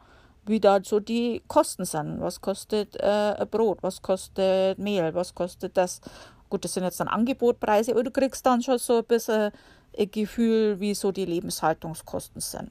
wie 0.46 0.60
da 0.60 0.80
so 0.82 1.00
die 1.00 1.42
Kosten 1.48 1.84
sind. 1.84 2.20
Was 2.20 2.40
kostet 2.40 2.96
äh, 2.96 3.46
Brot, 3.50 3.82
was 3.82 4.00
kostet 4.02 4.78
Mehl, 4.78 5.14
was 5.14 5.34
kostet 5.34 5.76
das. 5.76 6.00
Gut, 6.48 6.64
das 6.64 6.74
sind 6.74 6.84
jetzt 6.84 7.00
dann 7.00 7.08
Angebotpreise, 7.08 7.92
aber 7.92 8.04
du 8.04 8.10
kriegst 8.10 8.46
dann 8.46 8.62
schon 8.62 8.78
so 8.78 8.98
ein 8.98 9.04
bisschen 9.04 9.50
ein 9.98 10.10
Gefühl, 10.10 10.78
wie 10.78 10.94
so 10.94 11.10
die 11.10 11.24
Lebenshaltungskosten 11.24 12.40
sind. 12.40 12.70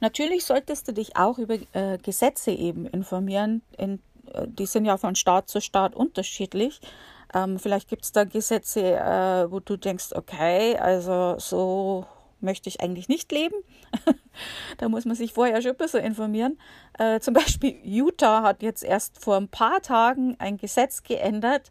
Natürlich 0.00 0.44
solltest 0.44 0.86
du 0.88 0.92
dich 0.92 1.16
auch 1.16 1.38
über 1.38 1.56
äh, 1.72 1.98
Gesetze 2.02 2.50
eben 2.50 2.86
informieren. 2.86 3.62
In, 3.78 4.00
äh, 4.32 4.46
die 4.46 4.66
sind 4.66 4.84
ja 4.84 4.98
von 4.98 5.14
Staat 5.14 5.48
zu 5.48 5.62
Staat 5.62 5.94
unterschiedlich. 5.94 6.80
Ähm, 7.32 7.58
vielleicht 7.58 7.88
gibt 7.88 8.04
es 8.04 8.12
da 8.12 8.24
Gesetze, 8.24 8.82
äh, 8.82 9.50
wo 9.50 9.60
du 9.60 9.76
denkst, 9.76 10.12
okay, 10.14 10.76
also 10.76 11.36
so 11.38 12.06
möchte 12.44 12.68
ich 12.68 12.80
eigentlich 12.80 13.08
nicht 13.08 13.32
leben. 13.32 13.56
da 14.78 14.88
muss 14.88 15.04
man 15.04 15.16
sich 15.16 15.32
vorher 15.32 15.60
schon 15.62 15.72
ein 15.72 15.76
bisschen 15.76 16.04
informieren. 16.04 16.58
Äh, 16.98 17.20
zum 17.20 17.34
Beispiel 17.34 17.76
Utah 17.82 18.42
hat 18.42 18.62
jetzt 18.62 18.84
erst 18.84 19.22
vor 19.22 19.36
ein 19.36 19.48
paar 19.48 19.82
Tagen 19.82 20.36
ein 20.38 20.56
Gesetz 20.56 21.02
geändert, 21.02 21.70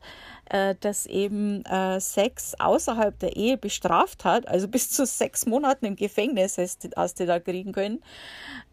äh, 0.50 0.76
das 0.80 1.06
eben 1.06 1.64
äh, 1.66 2.00
Sex 2.00 2.56
außerhalb 2.60 3.18
der 3.20 3.36
Ehe 3.36 3.58
bestraft 3.58 4.26
hat. 4.26 4.48
Also 4.48 4.68
bis 4.68 4.90
zu 4.90 5.06
sechs 5.06 5.46
Monaten 5.46 5.86
im 5.86 5.96
Gefängnis 5.96 6.58
hast, 6.58 6.90
hast 6.96 7.20
du 7.20 7.26
da 7.26 7.40
kriegen 7.40 7.72
können. 7.72 8.04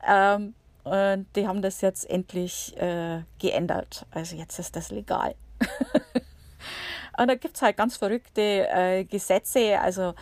Ähm, 0.06 0.54
und 0.84 1.26
die 1.36 1.46
haben 1.46 1.62
das 1.62 1.82
jetzt 1.82 2.08
endlich 2.08 2.76
äh, 2.78 3.22
geändert. 3.38 4.06
Also 4.10 4.36
jetzt 4.36 4.58
ist 4.58 4.74
das 4.76 4.90
legal. 4.90 5.34
und 7.18 7.28
da 7.28 7.34
gibt 7.34 7.56
es 7.56 7.62
halt 7.62 7.76
ganz 7.76 7.96
verrückte 7.96 8.66
äh, 8.68 9.04
Gesetze. 9.04 9.78
Also 9.78 10.14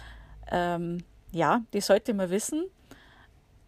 ähm, 0.50 1.04
ja, 1.32 1.62
die 1.73 1.80
sollte 1.80 2.14
man 2.14 2.30
wissen. 2.30 2.64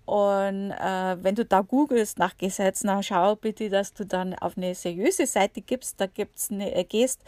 Und 0.07 0.73
äh, 0.73 1.23
wenn 1.23 1.37
du 1.37 1.45
da 1.45 1.61
googelst 1.61 2.19
nach 2.19 2.37
Gesetzen, 2.37 2.89
dann 2.89 3.03
schau 3.03 3.37
bitte, 3.37 3.71
dass 3.71 3.95
du 3.95 4.05
dann 4.05 4.35
auf 4.35 4.57
eine 4.57 4.75
seriöse 4.75 5.25
Seite 5.25 5.61
gibst, 5.61 6.01
da 6.01 6.07
gibt's 6.07 6.51
eine, 6.51 6.75
äh, 6.75 6.83
gehst. 6.83 7.23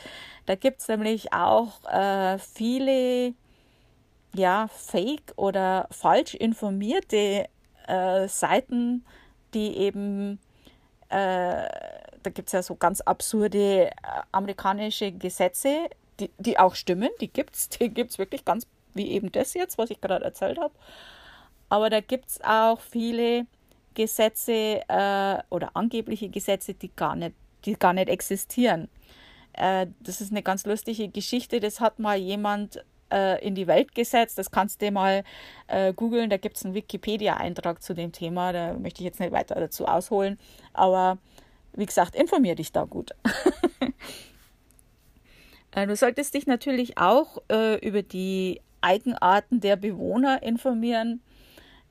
Da 0.47 0.57
gibt 0.57 0.81
es 0.81 0.89
nämlich 0.89 1.33
auch 1.33 1.85
äh, 1.85 2.39
viele 2.39 3.35
ja, 4.35 4.69
fake 4.69 5.33
oder 5.37 5.87
falsch 5.91 6.35
informierte 6.35 7.49
äh, 7.87 8.29
Seiten, 8.29 9.05
die 9.55 9.77
eben, 9.77 10.41
äh, 11.09 11.69
da 12.23 12.31
gibt 12.33 12.49
es 12.49 12.53
ja 12.53 12.63
so 12.63 12.75
ganz 12.75 13.01
absurde 13.01 13.89
äh, 13.89 13.91
amerikanische 14.33 15.13
Gesetze, 15.13 15.89
die, 16.19 16.31
die 16.39 16.59
auch 16.59 16.75
stimmen, 16.75 17.11
die 17.21 17.29
gibt 17.29 17.55
es, 17.55 17.69
die 17.79 17.91
gibt 17.91 18.13
es 18.13 18.19
wirklich 18.19 18.45
ganz 18.45 18.67
wie 18.95 19.11
eben 19.11 19.33
das 19.33 19.55
jetzt, 19.55 19.79
was 19.79 19.91
ich 19.91 20.01
gerade 20.01 20.25
erzählt 20.25 20.59
habe. 20.59 20.75
Aber 21.69 21.91
da 21.91 22.01
gibt 22.01 22.29
es 22.29 22.41
auch 22.43 22.81
viele 22.81 23.47
Gesetze 23.95 24.83
äh, 24.89 25.39
oder 25.51 25.71
angebliche 25.75 26.29
Gesetze, 26.29 26.75
die 26.75 26.91
gar 26.95 27.17
nicht, 27.17 27.35
die 27.65 27.75
gar 27.75 27.93
nicht 27.93 28.09
existieren. 28.09 28.89
Äh, 29.53 29.87
das 30.01 30.21
ist 30.21 30.31
eine 30.31 30.43
ganz 30.43 30.67
lustige 30.67 31.09
Geschichte. 31.09 31.61
Das 31.61 31.81
hat 31.81 31.99
mal 31.99 32.17
jemand 32.17 32.85
äh, 33.13 33.45
in 33.47 33.55
die 33.55 33.67
Welt 33.67 33.95
gesetzt. 33.95 34.39
Das 34.39 34.51
kannst 34.51 34.83
du 34.83 34.91
mal 34.91 35.25
äh, 35.69 35.93
googeln. 35.93 36.31
Da 36.31 36.37
gibt 36.37 36.57
es 36.57 36.65
einen 36.65 36.75
Wikipedia-Eintrag 36.75 37.83
zu 37.83 37.95
dem 37.95 38.13
Thema. 38.13 38.53
Da 38.53 38.75
möchte 38.75 39.01
ich 39.01 39.07
jetzt 39.07 39.21
nicht 39.21 39.33
weiter 39.33 39.55
dazu 39.55 39.87
ausholen. 39.87 40.39
Aber 40.73 41.19
wie 41.75 41.87
gesagt, 41.87 42.15
informier 42.17 42.55
dich 42.55 42.73
da 42.73 42.85
gut. 42.85 43.13
Äh, 45.75 45.87
du 45.87 45.97
solltest 45.97 46.35
dich 46.35 46.47
natürlich 46.47 46.99
auch 46.99 47.39
äh, 47.51 47.79
über 47.79 48.03
die 48.03 48.61
Eigenarten 48.83 49.61
der 49.61 49.77
Bewohner 49.77 50.43
informieren. 50.43 51.21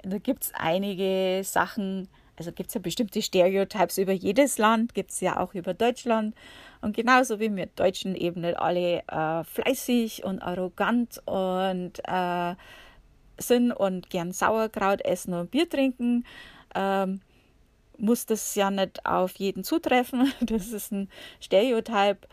Da 0.04 0.18
gibt 0.18 0.44
es 0.44 0.52
einige 0.54 1.42
Sachen, 1.44 2.08
also 2.36 2.52
gibt 2.52 2.70
es 2.70 2.74
ja 2.74 2.82
bestimmte 2.82 3.22
Stereotypes 3.22 3.98
über 3.98 4.14
jedes 4.14 4.58
Land, 4.58 4.94
gibt 4.94 5.12
es 5.12 5.22
ja 5.22 5.40
auch 5.40 5.54
über 5.54 5.74
Deutschland. 5.74 6.36
Und 6.82 6.96
genauso 6.96 7.40
wie 7.40 7.56
wir 7.56 7.68
Deutschen 7.68 8.16
eben 8.16 8.42
nicht 8.42 8.58
alle 8.58 9.04
äh, 9.08 9.44
fleißig 9.44 10.24
und 10.24 10.42
arrogant 10.42 11.22
und 11.26 11.94
äh, 12.08 12.56
sind 13.38 13.72
und 13.72 14.10
gern 14.10 14.32
Sauerkraut 14.32 15.02
essen 15.02 15.34
und 15.34 15.52
Bier 15.52 15.70
trinken, 15.70 16.26
ähm, 16.76 17.22
muss 17.98 18.26
das 18.26 18.56
ja 18.56 18.72
nicht 18.72 19.06
auf 19.06 19.36
jeden 19.36 19.64
zutreffen. 19.64 20.32
Das 20.42 20.70
ist 20.70 20.92
ein 20.92 21.10
Stereotyp, 21.40 22.28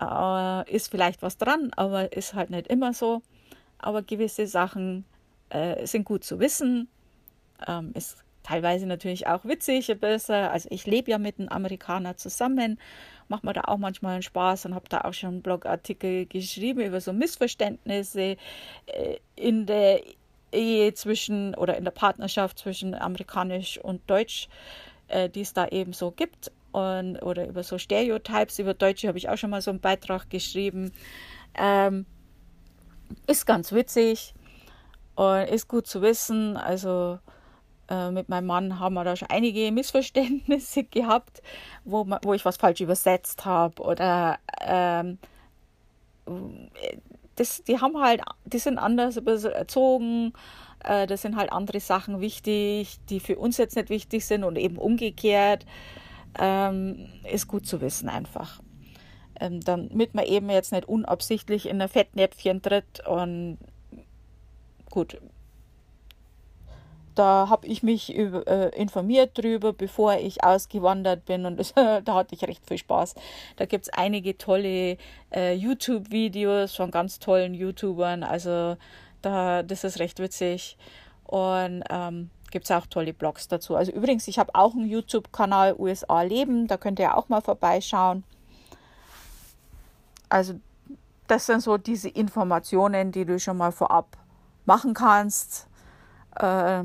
äh, 0.00 0.70
ist 0.72 0.90
vielleicht 0.90 1.22
was 1.22 1.36
dran, 1.36 1.70
aber 1.76 2.12
ist 2.12 2.34
halt 2.34 2.50
nicht 2.50 2.68
immer 2.68 2.92
so 2.92 3.22
aber 3.78 4.02
gewisse 4.02 4.46
Sachen 4.46 5.04
äh, 5.50 5.86
sind 5.86 6.04
gut 6.04 6.24
zu 6.24 6.40
wissen. 6.40 6.88
Ähm, 7.66 7.92
ist 7.94 8.24
teilweise 8.42 8.86
natürlich 8.86 9.26
auch 9.26 9.44
witzig, 9.44 9.94
besser. 10.00 10.50
Also 10.50 10.68
ich 10.70 10.86
lebe 10.86 11.10
ja 11.10 11.18
mit 11.18 11.38
einem 11.38 11.48
Amerikaner 11.48 12.16
zusammen, 12.16 12.78
mache 13.28 13.44
mir 13.44 13.52
da 13.52 13.62
auch 13.66 13.76
manchmal 13.76 14.14
einen 14.14 14.22
Spaß 14.22 14.66
und 14.66 14.74
habe 14.74 14.88
da 14.88 15.02
auch 15.02 15.12
schon 15.12 15.42
Blogartikel 15.42 16.26
geschrieben 16.26 16.80
über 16.80 17.00
so 17.00 17.12
Missverständnisse 17.12 18.36
äh, 18.86 19.16
in 19.36 19.66
der 19.66 20.00
Ehe 20.50 20.94
zwischen 20.94 21.54
oder 21.54 21.76
in 21.76 21.84
der 21.84 21.90
Partnerschaft 21.90 22.58
zwischen 22.58 22.94
amerikanisch 22.94 23.78
und 23.78 24.00
deutsch, 24.08 24.48
äh, 25.08 25.28
die 25.28 25.42
es 25.42 25.52
da 25.52 25.68
eben 25.68 25.92
so 25.92 26.10
gibt. 26.10 26.50
Und, 26.72 27.18
oder 27.22 27.46
über 27.46 27.62
so 27.62 27.76
Stereotypes 27.78 28.58
über 28.58 28.74
Deutsche 28.74 29.08
habe 29.08 29.18
ich 29.18 29.28
auch 29.28 29.36
schon 29.36 29.50
mal 29.50 29.62
so 29.62 29.70
einen 29.70 29.80
Beitrag 29.80 30.30
geschrieben. 30.30 30.92
Ähm, 31.54 32.06
ist 33.26 33.46
ganz 33.46 33.72
witzig 33.72 34.34
und 35.14 35.48
ist 35.48 35.68
gut 35.68 35.86
zu 35.86 36.02
wissen. 36.02 36.56
Also 36.56 37.18
äh, 37.88 38.10
mit 38.10 38.28
meinem 38.28 38.46
Mann 38.46 38.78
haben 38.78 38.94
wir 38.94 39.04
da 39.04 39.16
schon 39.16 39.30
einige 39.30 39.72
Missverständnisse 39.72 40.84
gehabt, 40.90 41.42
wo, 41.84 42.06
wo 42.22 42.34
ich 42.34 42.44
was 42.44 42.56
falsch 42.56 42.80
übersetzt 42.80 43.44
habe 43.44 43.82
oder 43.82 44.38
ähm, 44.60 45.18
das, 47.36 47.62
die 47.64 47.80
haben 47.80 47.98
halt, 48.00 48.20
die 48.44 48.58
sind 48.58 48.78
anders 48.78 49.16
erzogen, 49.16 50.32
äh, 50.84 51.06
das 51.06 51.22
sind 51.22 51.36
halt 51.36 51.52
andere 51.52 51.80
Sachen 51.80 52.20
wichtig, 52.20 52.98
die 53.08 53.20
für 53.20 53.38
uns 53.38 53.56
jetzt 53.56 53.76
nicht 53.76 53.90
wichtig 53.90 54.26
sind 54.26 54.44
und 54.44 54.56
eben 54.56 54.76
umgekehrt. 54.76 55.64
Ähm, 56.38 57.08
ist 57.24 57.48
gut 57.48 57.66
zu 57.66 57.80
wissen 57.80 58.08
einfach 58.08 58.60
ähm, 59.40 59.60
damit 59.60 60.14
man 60.14 60.24
eben 60.24 60.50
jetzt 60.50 60.72
nicht 60.72 60.88
unabsichtlich 60.88 61.68
in 61.68 61.80
ein 61.80 61.88
Fettnäpfchen 61.88 62.62
tritt. 62.62 63.06
Und 63.06 63.58
gut, 64.90 65.18
da 67.18 67.48
habe 67.48 67.66
ich 67.66 67.82
mich 67.82 68.14
über, 68.14 68.46
äh, 68.46 68.68
informiert 68.80 69.36
drüber, 69.36 69.72
bevor 69.72 70.14
ich 70.14 70.44
ausgewandert 70.44 71.24
bin 71.24 71.46
und 71.46 71.56
das, 71.58 71.74
da 71.74 72.02
hatte 72.06 72.34
ich 72.34 72.44
recht 72.44 72.66
viel 72.66 72.78
Spaß. 72.78 73.14
Da 73.56 73.66
gibt 73.66 73.86
es 73.86 73.92
einige 73.92 74.38
tolle 74.38 74.96
äh, 75.34 75.54
YouTube-Videos 75.54 76.76
von 76.76 76.90
ganz 76.90 77.18
tollen 77.18 77.54
YouTubern, 77.54 78.22
also 78.22 78.76
da, 79.22 79.64
das 79.64 79.82
ist 79.82 79.98
recht 79.98 80.20
witzig 80.20 80.76
und 81.24 81.82
ähm, 81.90 82.30
gibt 82.52 82.66
es 82.66 82.70
auch 82.70 82.86
tolle 82.86 83.12
Blogs 83.12 83.48
dazu. 83.48 83.74
Also 83.74 83.90
übrigens, 83.92 84.28
ich 84.28 84.38
habe 84.38 84.54
auch 84.54 84.74
einen 84.74 84.88
YouTube-Kanal 84.88 85.74
USA 85.76 86.22
Leben, 86.22 86.68
da 86.68 86.76
könnt 86.76 87.00
ihr 87.00 87.16
auch 87.16 87.28
mal 87.28 87.40
vorbeischauen. 87.40 88.22
Also 90.28 90.60
das 91.26 91.46
sind 91.46 91.60
so 91.60 91.76
diese 91.76 92.08
Informationen, 92.08 93.12
die 93.12 93.24
du 93.24 93.38
schon 93.38 93.56
mal 93.56 93.72
vorab 93.72 94.16
machen 94.64 94.94
kannst. 94.94 95.68
Äh, 96.36 96.84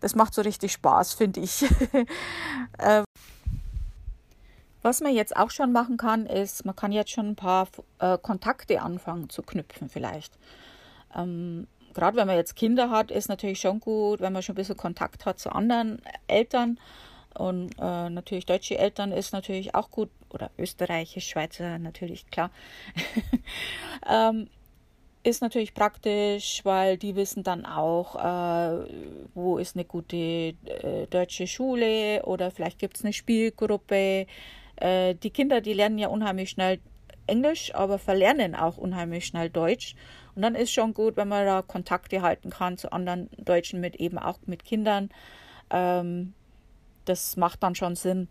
das 0.00 0.14
macht 0.14 0.34
so 0.34 0.42
richtig 0.42 0.72
Spaß, 0.72 1.14
finde 1.14 1.40
ich. 1.40 1.62
äh, 2.78 3.02
was 4.82 5.00
man 5.00 5.12
jetzt 5.12 5.36
auch 5.36 5.50
schon 5.50 5.72
machen 5.72 5.96
kann, 5.96 6.26
ist, 6.26 6.64
man 6.64 6.76
kann 6.76 6.92
jetzt 6.92 7.10
schon 7.10 7.30
ein 7.30 7.36
paar 7.36 7.68
äh, 7.98 8.16
Kontakte 8.16 8.80
anfangen 8.80 9.28
zu 9.28 9.42
knüpfen 9.42 9.88
vielleicht. 9.88 10.38
Ähm, 11.14 11.66
Gerade 11.94 12.16
wenn 12.16 12.28
man 12.28 12.36
jetzt 12.36 12.54
Kinder 12.54 12.90
hat, 12.90 13.10
ist 13.10 13.28
natürlich 13.28 13.60
schon 13.60 13.80
gut, 13.80 14.20
wenn 14.20 14.32
man 14.32 14.42
schon 14.42 14.52
ein 14.52 14.56
bisschen 14.56 14.76
Kontakt 14.76 15.26
hat 15.26 15.40
zu 15.40 15.50
anderen 15.50 16.00
Eltern. 16.28 16.78
Und 17.38 17.70
äh, 17.78 18.10
natürlich 18.10 18.46
deutsche 18.46 18.78
Eltern 18.78 19.12
ist 19.12 19.32
natürlich 19.32 19.74
auch 19.74 19.90
gut, 19.90 20.10
oder 20.30 20.50
österreichisch, 20.58 21.28
Schweizer 21.28 21.78
natürlich, 21.78 22.26
klar. 22.30 22.50
ähm, 24.10 24.48
ist 25.22 25.42
natürlich 25.42 25.74
praktisch, 25.74 26.60
weil 26.64 26.96
die 26.96 27.14
wissen 27.14 27.42
dann 27.42 27.64
auch, 27.66 28.16
äh, 28.16 28.86
wo 29.34 29.58
ist 29.58 29.76
eine 29.76 29.84
gute 29.84 30.16
äh, 30.16 31.06
deutsche 31.10 31.46
Schule 31.46 32.22
oder 32.24 32.50
vielleicht 32.50 32.78
gibt 32.78 32.96
es 32.96 33.04
eine 33.04 33.12
Spielgruppe. 33.12 34.26
Äh, 34.76 35.14
die 35.14 35.30
Kinder, 35.30 35.60
die 35.60 35.74
lernen 35.74 35.98
ja 35.98 36.08
unheimlich 36.08 36.50
schnell 36.50 36.80
Englisch, 37.26 37.74
aber 37.74 37.98
verlernen 37.98 38.54
auch 38.54 38.78
unheimlich 38.78 39.26
schnell 39.26 39.50
Deutsch. 39.50 39.94
Und 40.34 40.42
dann 40.42 40.54
ist 40.54 40.72
schon 40.72 40.94
gut, 40.94 41.16
wenn 41.16 41.28
man 41.28 41.44
da 41.46 41.62
Kontakte 41.62 42.22
halten 42.22 42.50
kann 42.50 42.78
zu 42.78 42.92
anderen 42.92 43.28
Deutschen 43.36 43.80
mit 43.80 43.96
eben 43.96 44.18
auch 44.18 44.38
mit 44.46 44.64
Kindern. 44.64 45.10
Ähm, 45.70 46.32
das 47.08 47.36
macht 47.36 47.62
dann 47.62 47.74
schon 47.74 47.96
Sinn. 47.96 48.28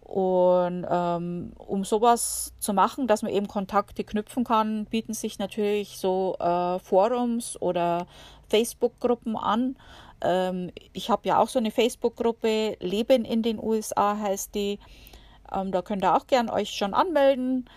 Und 0.00 0.84
ähm, 0.90 1.52
um 1.56 1.84
sowas 1.84 2.52
zu 2.58 2.72
machen, 2.72 3.06
dass 3.06 3.22
man 3.22 3.30
eben 3.30 3.46
Kontakte 3.46 4.02
knüpfen 4.02 4.42
kann, 4.42 4.86
bieten 4.86 5.14
sich 5.14 5.38
natürlich 5.38 5.98
so 5.98 6.36
äh, 6.40 6.80
Forums 6.80 7.60
oder 7.62 8.08
Facebook-Gruppen 8.48 9.36
an. 9.36 9.76
Ähm, 10.20 10.72
ich 10.92 11.10
habe 11.10 11.28
ja 11.28 11.38
auch 11.38 11.48
so 11.48 11.60
eine 11.60 11.70
Facebook-Gruppe, 11.70 12.76
Leben 12.80 13.24
in 13.24 13.42
den 13.42 13.62
USA 13.62 14.18
heißt 14.18 14.54
die. 14.56 14.80
Ähm, 15.52 15.70
da 15.70 15.80
könnt 15.82 16.04
ihr 16.04 16.16
auch 16.16 16.26
gern 16.26 16.50
euch 16.50 16.70
schon 16.70 16.92
anmelden. 16.92 17.70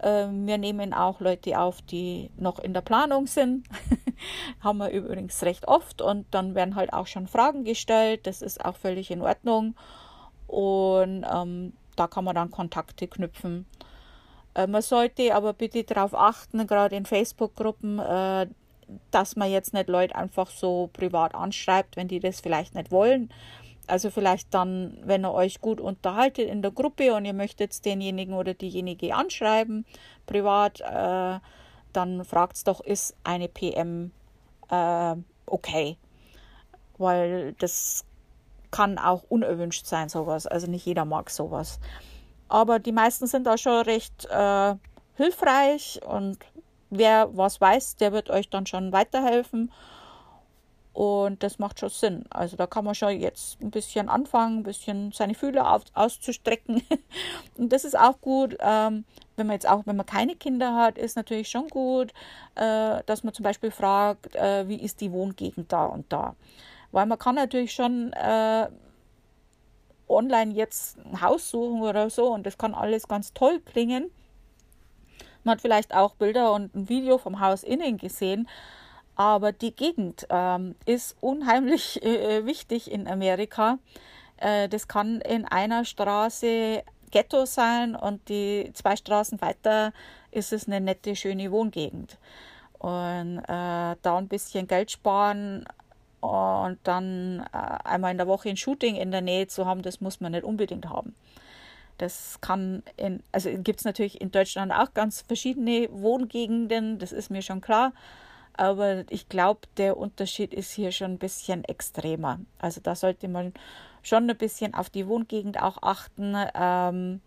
Ähm, 0.00 0.46
wir 0.46 0.58
nehmen 0.58 0.92
auch 0.92 1.20
Leute 1.20 1.58
auf, 1.58 1.82
die 1.82 2.30
noch 2.36 2.58
in 2.58 2.74
der 2.74 2.82
Planung 2.82 3.26
sind. 3.26 3.66
Haben 4.60 4.78
wir 4.78 4.90
übrigens 4.90 5.42
recht 5.42 5.68
oft 5.68 6.02
und 6.02 6.26
dann 6.30 6.54
werden 6.54 6.74
halt 6.74 6.92
auch 6.92 7.06
schon 7.06 7.26
Fragen 7.26 7.64
gestellt. 7.64 8.26
Das 8.26 8.42
ist 8.42 8.64
auch 8.64 8.76
völlig 8.76 9.10
in 9.10 9.22
Ordnung. 9.22 9.74
Und 10.46 11.26
ähm, 11.30 11.72
da 11.96 12.06
kann 12.06 12.24
man 12.24 12.34
dann 12.34 12.50
Kontakte 12.50 13.06
knüpfen. 13.06 13.66
Äh, 14.54 14.66
man 14.66 14.82
sollte 14.82 15.34
aber 15.34 15.52
bitte 15.52 15.84
darauf 15.84 16.14
achten, 16.14 16.66
gerade 16.66 16.96
in 16.96 17.06
Facebook-Gruppen, 17.06 17.98
äh, 17.98 18.46
dass 19.10 19.36
man 19.36 19.50
jetzt 19.50 19.74
nicht 19.74 19.88
Leute 19.88 20.16
einfach 20.16 20.50
so 20.50 20.90
privat 20.92 21.34
anschreibt, 21.34 21.96
wenn 21.96 22.08
die 22.08 22.20
das 22.20 22.40
vielleicht 22.40 22.74
nicht 22.74 22.90
wollen. 22.90 23.30
Also 23.86 24.10
vielleicht 24.10 24.52
dann, 24.52 24.98
wenn 25.02 25.24
ihr 25.24 25.32
euch 25.32 25.60
gut 25.60 25.80
unterhaltet 25.80 26.48
in 26.48 26.60
der 26.60 26.70
Gruppe 26.70 27.14
und 27.14 27.24
ihr 27.24 27.32
möchtet 27.32 27.84
denjenigen 27.84 28.34
oder 28.34 28.52
diejenige 28.54 29.14
anschreiben, 29.14 29.86
privat, 30.26 30.80
äh, 30.80 31.38
dann 31.98 32.24
fragt 32.24 32.56
es 32.56 32.64
doch, 32.64 32.80
ist 32.80 33.14
eine 33.24 33.48
PM 33.48 34.12
äh, 34.70 35.16
okay? 35.46 35.96
Weil 36.96 37.54
das 37.58 38.04
kann 38.70 38.98
auch 38.98 39.24
unerwünscht 39.28 39.86
sein, 39.86 40.08
sowas. 40.08 40.46
Also 40.46 40.70
nicht 40.70 40.86
jeder 40.86 41.04
mag 41.04 41.30
sowas. 41.30 41.80
Aber 42.48 42.78
die 42.78 42.92
meisten 42.92 43.26
sind 43.26 43.46
da 43.46 43.58
schon 43.58 43.82
recht 43.82 44.26
äh, 44.26 44.74
hilfreich 45.16 46.00
und 46.06 46.38
wer 46.90 47.36
was 47.36 47.60
weiß, 47.60 47.96
der 47.96 48.12
wird 48.12 48.30
euch 48.30 48.48
dann 48.48 48.66
schon 48.66 48.92
weiterhelfen. 48.92 49.72
Und 50.98 51.44
das 51.44 51.60
macht 51.60 51.78
schon 51.78 51.90
Sinn. 51.90 52.24
Also 52.28 52.56
da 52.56 52.66
kann 52.66 52.84
man 52.84 52.92
schon 52.92 53.20
jetzt 53.20 53.62
ein 53.62 53.70
bisschen 53.70 54.08
anfangen, 54.08 54.58
ein 54.58 54.62
bisschen 54.64 55.12
seine 55.12 55.36
Fühler 55.36 55.72
auf, 55.72 55.84
auszustrecken. 55.94 56.82
und 57.56 57.72
das 57.72 57.84
ist 57.84 57.96
auch 57.96 58.20
gut, 58.20 58.56
ähm, 58.58 59.04
wenn 59.36 59.46
man 59.46 59.54
jetzt 59.54 59.68
auch, 59.68 59.86
wenn 59.86 59.94
man 59.94 60.06
keine 60.06 60.34
Kinder 60.34 60.74
hat, 60.74 60.98
ist 60.98 61.14
natürlich 61.14 61.50
schon 61.50 61.68
gut, 61.68 62.10
äh, 62.56 63.00
dass 63.06 63.22
man 63.22 63.32
zum 63.32 63.44
Beispiel 63.44 63.70
fragt, 63.70 64.34
äh, 64.34 64.66
wie 64.66 64.74
ist 64.74 65.00
die 65.00 65.12
Wohngegend 65.12 65.72
da 65.72 65.86
und 65.86 66.12
da. 66.12 66.34
Weil 66.90 67.06
man 67.06 67.16
kann 67.20 67.36
natürlich 67.36 67.72
schon 67.72 68.12
äh, 68.14 68.66
online 70.08 70.52
jetzt 70.54 70.98
ein 70.98 71.20
Haus 71.20 71.48
suchen 71.48 71.82
oder 71.82 72.10
so 72.10 72.34
und 72.34 72.44
das 72.44 72.58
kann 72.58 72.74
alles 72.74 73.06
ganz 73.06 73.32
toll 73.34 73.60
klingen. 73.60 74.10
Man 75.44 75.52
hat 75.52 75.60
vielleicht 75.60 75.94
auch 75.94 76.16
Bilder 76.16 76.52
und 76.52 76.74
ein 76.74 76.88
Video 76.88 77.18
vom 77.18 77.38
Haus 77.38 77.62
innen 77.62 77.98
gesehen, 77.98 78.48
aber 79.18 79.50
die 79.50 79.74
Gegend 79.74 80.26
ähm, 80.30 80.76
ist 80.86 81.16
unheimlich 81.20 82.02
äh, 82.04 82.46
wichtig 82.46 82.90
in 82.90 83.06
Amerika. 83.06 83.78
Äh, 84.38 84.68
das 84.68 84.88
kann 84.88 85.20
in 85.20 85.44
einer 85.44 85.84
Straße 85.84 86.82
Ghetto 87.10 87.44
sein 87.44 87.96
und 87.96 88.28
die 88.28 88.70
zwei 88.74 88.94
Straßen 88.96 89.40
weiter 89.40 89.92
ist 90.30 90.52
es 90.52 90.66
eine 90.66 90.80
nette, 90.80 91.16
schöne 91.16 91.50
Wohngegend. 91.50 92.16
Und 92.78 93.38
äh, 93.38 93.96
da 94.02 94.18
ein 94.18 94.28
bisschen 94.28 94.68
Geld 94.68 94.92
sparen 94.92 95.66
und 96.20 96.78
dann 96.84 97.44
äh, 97.52 97.88
einmal 97.88 98.12
in 98.12 98.18
der 98.18 98.28
Woche 98.28 98.50
ein 98.50 98.56
Shooting 98.56 98.94
in 98.94 99.10
der 99.10 99.20
Nähe 99.20 99.48
zu 99.48 99.66
haben, 99.66 99.82
das 99.82 100.00
muss 100.00 100.20
man 100.20 100.30
nicht 100.30 100.44
unbedingt 100.44 100.88
haben. 100.88 101.16
Das 101.96 102.38
kann 102.40 102.84
in, 102.96 103.24
also 103.32 103.50
gibt 103.50 103.80
es 103.80 103.84
natürlich 103.84 104.20
in 104.20 104.30
Deutschland 104.30 104.70
auch 104.70 104.94
ganz 104.94 105.22
verschiedene 105.22 105.88
Wohngegenden, 105.90 107.00
das 107.00 107.10
ist 107.10 107.30
mir 107.30 107.42
schon 107.42 107.60
klar. 107.60 107.92
Aber 108.58 109.04
ich 109.08 109.28
glaube, 109.28 109.60
der 109.76 109.96
Unterschied 109.96 110.52
ist 110.52 110.72
hier 110.72 110.90
schon 110.90 111.12
ein 111.12 111.18
bisschen 111.18 111.62
extremer. 111.62 112.40
Also 112.58 112.80
da 112.82 112.96
sollte 112.96 113.28
man 113.28 113.54
schon 114.02 114.28
ein 114.28 114.36
bisschen 114.36 114.74
auf 114.74 114.90
die 114.90 115.06
Wohngegend 115.06 115.62
auch 115.62 115.78
achten. 115.80 116.36
Ähm, 116.54 117.20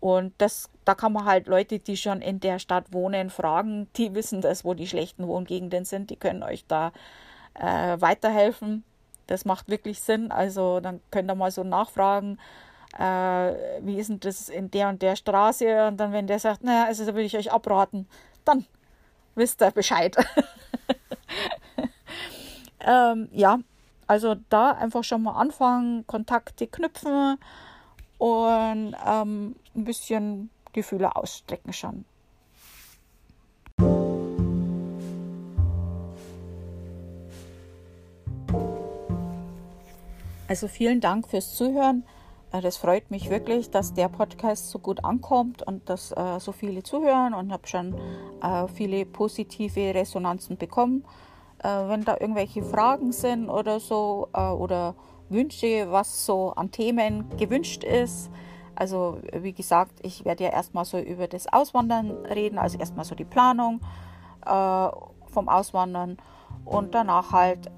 und 0.00 0.34
das, 0.38 0.68
da 0.84 0.96
kann 0.96 1.12
man 1.12 1.26
halt 1.26 1.46
Leute, 1.46 1.78
die 1.78 1.96
schon 1.96 2.20
in 2.20 2.40
der 2.40 2.58
Stadt 2.58 2.92
wohnen, 2.92 3.30
fragen. 3.30 3.86
Die 3.96 4.14
wissen 4.16 4.40
das, 4.40 4.64
wo 4.64 4.74
die 4.74 4.88
schlechten 4.88 5.28
Wohngegenden 5.28 5.84
sind. 5.84 6.10
Die 6.10 6.16
können 6.16 6.42
euch 6.42 6.66
da 6.66 6.92
äh, 7.54 8.00
weiterhelfen. 8.00 8.82
Das 9.28 9.44
macht 9.44 9.68
wirklich 9.68 10.00
Sinn. 10.00 10.32
Also 10.32 10.80
dann 10.80 11.00
könnt 11.12 11.30
ihr 11.30 11.36
mal 11.36 11.52
so 11.52 11.62
nachfragen, 11.62 12.38
äh, 12.98 13.54
wie 13.80 13.96
ist 13.96 14.10
denn 14.10 14.18
das 14.18 14.48
in 14.48 14.72
der 14.72 14.88
und 14.88 15.02
der 15.02 15.14
Straße? 15.14 15.86
Und 15.86 15.98
dann, 15.98 16.12
wenn 16.12 16.26
der 16.26 16.40
sagt, 16.40 16.64
naja, 16.64 16.86
also 16.86 17.06
da 17.06 17.14
würde 17.14 17.26
ich 17.26 17.36
euch 17.36 17.52
abraten, 17.52 18.08
dann 18.44 18.66
wisst 19.34 19.62
ihr 19.62 19.70
Bescheid. 19.70 20.16
ähm, 22.80 23.28
ja, 23.32 23.58
also 24.06 24.36
da 24.50 24.72
einfach 24.72 25.04
schon 25.04 25.22
mal 25.22 25.40
anfangen, 25.40 26.06
Kontakte 26.06 26.66
knüpfen 26.66 27.38
und 28.18 28.94
ähm, 29.06 29.56
ein 29.74 29.84
bisschen 29.84 30.50
die 30.74 30.82
Fühler 30.82 31.16
ausstrecken 31.16 31.72
schon. 31.72 32.04
Also 40.48 40.68
vielen 40.68 41.00
Dank 41.00 41.28
fürs 41.28 41.54
Zuhören. 41.54 42.04
Äh, 42.52 42.60
das 42.60 42.76
freut 42.76 43.10
mich 43.10 43.30
wirklich, 43.30 43.70
dass 43.70 43.94
der 43.94 44.08
Podcast 44.08 44.70
so 44.70 44.78
gut 44.78 45.04
ankommt 45.04 45.62
und 45.62 45.88
dass 45.88 46.12
äh, 46.12 46.38
so 46.38 46.52
viele 46.52 46.82
zuhören 46.82 47.34
und 47.34 47.52
habe 47.52 47.66
schon 47.66 47.94
äh, 48.42 48.68
viele 48.68 49.06
positive 49.06 49.94
Resonanzen 49.94 50.56
bekommen. 50.56 51.04
Äh, 51.62 51.68
wenn 51.88 52.04
da 52.04 52.16
irgendwelche 52.20 52.62
Fragen 52.62 53.12
sind 53.12 53.48
oder 53.48 53.80
so 53.80 54.28
äh, 54.34 54.40
oder 54.48 54.94
Wünsche, 55.28 55.90
was 55.90 56.26
so 56.26 56.52
an 56.52 56.70
Themen 56.70 57.24
gewünscht 57.38 57.84
ist. 57.84 58.30
Also 58.74 59.18
wie 59.32 59.52
gesagt, 59.52 59.92
ich 60.02 60.24
werde 60.24 60.44
ja 60.44 60.50
erstmal 60.50 60.84
so 60.84 60.98
über 60.98 61.28
das 61.28 61.50
Auswandern 61.52 62.10
reden, 62.26 62.58
also 62.58 62.78
erstmal 62.78 63.04
so 63.04 63.14
die 63.14 63.24
Planung 63.24 63.80
äh, 64.44 64.88
vom 65.26 65.48
Auswandern 65.48 66.18
und 66.64 66.94
danach 66.94 67.32
halt 67.32 67.70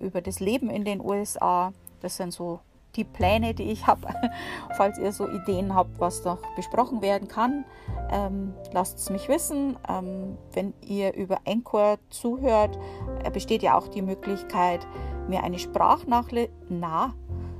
über 0.00 0.20
das 0.20 0.38
Leben 0.38 0.68
in 0.70 0.84
den 0.84 1.00
USA 1.00 1.72
das 2.00 2.16
sind 2.16 2.32
so 2.32 2.60
die 2.98 3.04
Pläne, 3.04 3.54
die 3.54 3.70
ich 3.70 3.86
habe. 3.86 4.08
Falls 4.76 4.98
ihr 4.98 5.12
so 5.12 5.26
Ideen 5.28 5.74
habt, 5.74 5.98
was 5.98 6.24
noch 6.24 6.40
besprochen 6.56 7.00
werden 7.00 7.28
kann, 7.28 7.64
ähm, 8.10 8.52
lasst 8.72 8.98
es 8.98 9.08
mich 9.08 9.28
wissen. 9.28 9.78
Ähm, 9.88 10.36
wenn 10.52 10.74
ihr 10.82 11.14
über 11.14 11.38
Anchor 11.46 11.98
zuhört, 12.10 12.78
äh, 13.24 13.30
besteht 13.30 13.62
ja 13.62 13.78
auch 13.78 13.88
die 13.88 14.02
Möglichkeit, 14.02 14.86
mir 15.28 15.42
eine 15.42 15.58
Sprachnachricht, 15.58 16.52
na, 16.68 17.14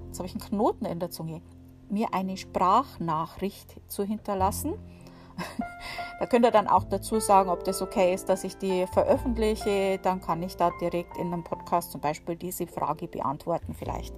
jetzt 0.07 0.18
habe 0.18 0.27
ich 0.27 0.35
einen 0.35 0.44
Knoten 0.44 0.85
in 0.85 0.98
der 0.98 1.11
Zunge, 1.11 1.40
mir 1.88 2.12
eine 2.12 2.37
Sprachnachricht 2.37 3.77
zu 3.88 4.05
hinterlassen. 4.05 4.74
da 6.18 6.27
könnt 6.27 6.44
ihr 6.44 6.51
dann 6.51 6.66
auch 6.66 6.85
dazu 6.85 7.20
sagen, 7.20 7.48
ob 7.51 7.64
das 7.64 7.81
okay 7.81 8.12
ist, 8.12 8.29
dass 8.29 8.44
ich 8.44 8.57
die 8.57 8.87
veröffentliche. 8.87 9.98
Dann 10.03 10.20
kann 10.20 10.42
ich 10.42 10.57
da 10.57 10.72
direkt 10.81 11.16
in 11.16 11.33
einem 11.33 11.44
Podcast 11.44 11.92
zum 11.92 12.01
Beispiel 12.01 12.37
diese 12.37 12.66
Frage 12.66 13.07
beantworten 13.07 13.74
vielleicht. 13.74 14.14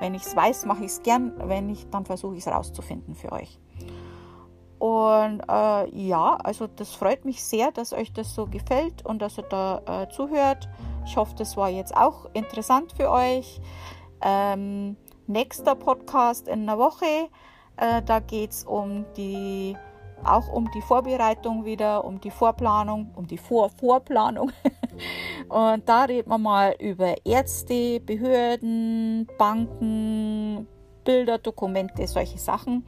Wenn 0.00 0.14
ich 0.14 0.22
es 0.22 0.36
weiß, 0.36 0.66
mache 0.66 0.84
ich 0.84 0.92
es 0.92 1.02
gern. 1.02 1.32
Wenn 1.44 1.66
nicht, 1.66 1.92
dann 1.92 2.04
versuche 2.04 2.36
ich 2.36 2.46
es 2.46 2.52
rauszufinden 2.52 3.14
für 3.14 3.32
euch. 3.32 3.58
Und 4.78 5.42
äh, 5.48 5.90
ja, 5.90 6.36
also 6.36 6.68
das 6.68 6.94
freut 6.94 7.24
mich 7.24 7.42
sehr, 7.42 7.72
dass 7.72 7.92
euch 7.92 8.12
das 8.12 8.34
so 8.34 8.46
gefällt 8.46 9.04
und 9.04 9.20
dass 9.20 9.38
ihr 9.38 9.44
da 9.44 9.82
äh, 9.86 10.08
zuhört. 10.08 10.68
Ich 11.04 11.16
hoffe, 11.16 11.34
das 11.36 11.56
war 11.56 11.68
jetzt 11.68 11.96
auch 11.96 12.28
interessant 12.32 12.92
für 12.96 13.10
euch. 13.10 13.60
Ähm, 14.20 14.96
nächster 15.26 15.74
Podcast 15.74 16.46
in 16.46 16.62
einer 16.62 16.78
Woche. 16.78 17.28
Äh, 17.76 18.02
da 18.02 18.20
geht 18.20 18.52
es 18.52 18.64
um 18.64 19.04
die 19.16 19.76
auch 20.24 20.48
um 20.52 20.68
die 20.72 20.82
Vorbereitung 20.82 21.64
wieder, 21.64 22.04
um 22.04 22.20
die 22.20 22.30
Vorplanung, 22.30 23.12
um 23.14 23.26
die 23.26 23.38
Vor 23.38 23.70
Vorplanung. 23.70 24.52
Und 25.48 25.88
da 25.88 26.04
reden 26.04 26.30
wir 26.30 26.38
mal 26.38 26.74
über 26.78 27.14
Ärzte, 27.24 28.00
Behörden, 28.00 29.28
Banken, 29.38 30.66
Bilder, 31.04 31.38
Dokumente, 31.38 32.06
solche 32.06 32.38
Sachen. 32.38 32.86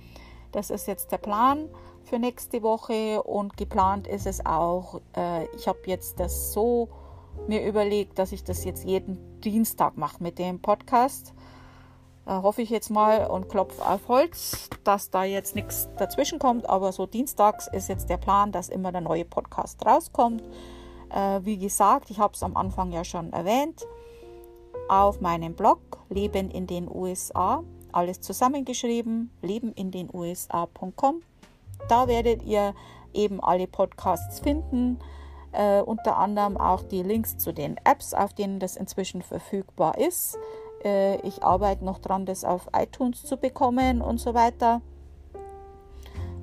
Das 0.53 0.71
ist 0.71 0.87
jetzt 0.87 1.13
der 1.13 1.19
Plan. 1.19 1.69
für 2.03 2.19
nächste 2.19 2.63
Woche 2.63 3.23
und 3.23 3.57
geplant 3.57 4.09
ist 4.09 4.27
es 4.27 4.45
auch, 4.45 5.01
äh, 5.17 5.45
ich 5.55 5.69
habe 5.69 5.79
jetzt 5.87 6.19
das 6.19 6.53
so 6.53 6.89
mir 7.47 7.65
überlegt, 7.65 8.19
dass 8.19 8.33
ich 8.33 8.43
das 8.43 8.65
jetzt 8.65 8.85
jeden 8.85 9.41
Dienstag 9.41 9.97
mache 9.97 10.23
mit 10.23 10.39
dem 10.39 10.61
Podcast. 10.61 11.35
Äh, 12.27 12.31
hoffe 12.31 12.63
ich 12.63 12.71
jetzt 12.71 12.91
mal 12.91 13.27
und 13.27 13.49
klopfe 13.49 13.85
auf 13.87 14.09
Holz, 14.09 14.69
dass 14.85 15.11
da 15.11 15.25
jetzt 15.25 15.55
nichts 15.55 15.89
dazwischen 15.97 16.39
kommt. 16.39 16.69
Aber 16.69 16.93
so 16.93 17.07
dienstags 17.07 17.69
ist 17.69 17.89
jetzt 17.89 18.11
der 18.11 18.19
Plan, 18.19 18.53
dass 18.53 18.69
immer 18.69 18.93
der 18.93 19.01
neue 19.01 19.25
Podcast 19.25 19.85
rauskommt. 19.85 20.43
Äh, 21.11 21.45
wie 21.45 21.59
gesagt, 21.59 22.11
ich 22.11 22.19
habe 22.19 22.35
es 22.35 22.43
am 22.43 22.57
Anfang 22.57 22.93
ja 22.93 23.05
schon 23.05 23.33
erwähnt. 23.33 23.87
Auf 24.89 25.21
meinem 25.21 25.55
Blog 25.55 25.79
Leben 26.09 26.51
in 26.51 26.67
den 26.67 26.89
USA, 26.89 27.63
alles 27.93 28.21
zusammengeschrieben, 28.21 29.31
lebenindenusa.com. 29.43 31.23
Da 31.89 32.09
werdet 32.09 32.43
ihr 32.43 32.75
eben 33.13 33.41
alle 33.43 33.67
Podcasts 33.67 34.41
finden 34.41 34.99
äh, 35.53 35.81
unter 35.81 36.17
anderem 36.19 36.57
auch 36.57 36.83
die 36.83 37.03
Links 37.03 37.39
zu 37.39 37.53
den 37.53 37.77
Apps, 37.85 38.15
auf 38.15 38.35
denen 38.35 38.61
das 38.61 38.77
inzwischen 38.77 39.23
verfügbar 39.23 39.99
ist. 39.99 40.39
Äh, 40.85 41.21
ich 41.27 41.43
arbeite 41.43 41.85
noch 41.85 41.99
dran, 41.99 42.27
das 42.27 42.45
auf 42.45 42.69
iTunes 42.75 43.25
zu 43.25 43.37
bekommen 43.37 44.01
und 44.01 44.19
so 44.19 44.35
weiter. 44.35 44.81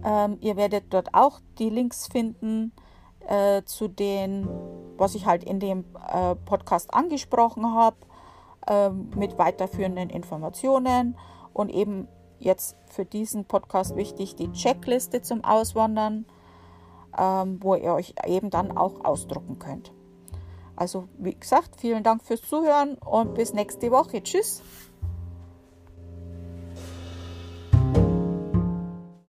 Ähm, 0.04 0.38
ihr 0.42 0.58
werdet 0.58 0.86
dort 0.90 1.14
auch 1.14 1.40
die 1.58 1.70
Links 1.70 2.08
finden 2.08 2.72
äh, 3.28 3.64
zu 3.64 3.88
den, 3.88 4.48
was 4.98 5.16
ich 5.16 5.26
halt 5.26 5.44
in 5.44 5.60
dem 5.60 5.86
äh, 6.12 6.36
Podcast 6.36 6.94
angesprochen 6.94 7.74
habe, 7.74 7.98
ähm, 8.68 9.12
mit 9.16 9.38
weiterführenden 9.38 10.10
Informationen 10.10 11.18
und 11.54 11.70
eben 11.70 12.08
jetzt 12.40 12.76
für 12.88 13.06
diesen 13.06 13.46
Podcast 13.46 13.96
wichtig 13.96 14.36
die 14.36 14.52
Checkliste 14.52 15.22
zum 15.22 15.44
Auswandern 15.44 16.26
ähm, 17.18 17.58
wo 17.62 17.76
ihr 17.76 17.94
euch 17.94 18.14
eben 18.26 18.50
dann 18.50 18.76
auch 18.76 19.04
ausdrucken 19.04 19.60
könnt. 19.60 19.92
Also 20.76 21.08
wie 21.18 21.34
gesagt, 21.34 21.76
vielen 21.80 22.04
Dank 22.04 22.24
fürs 22.24 22.42
Zuhören 22.42 22.96
und 22.96 23.34
bis 23.34 23.54
nächste 23.54 23.92
Woche. 23.92 24.22
Tschüss. 24.22 24.62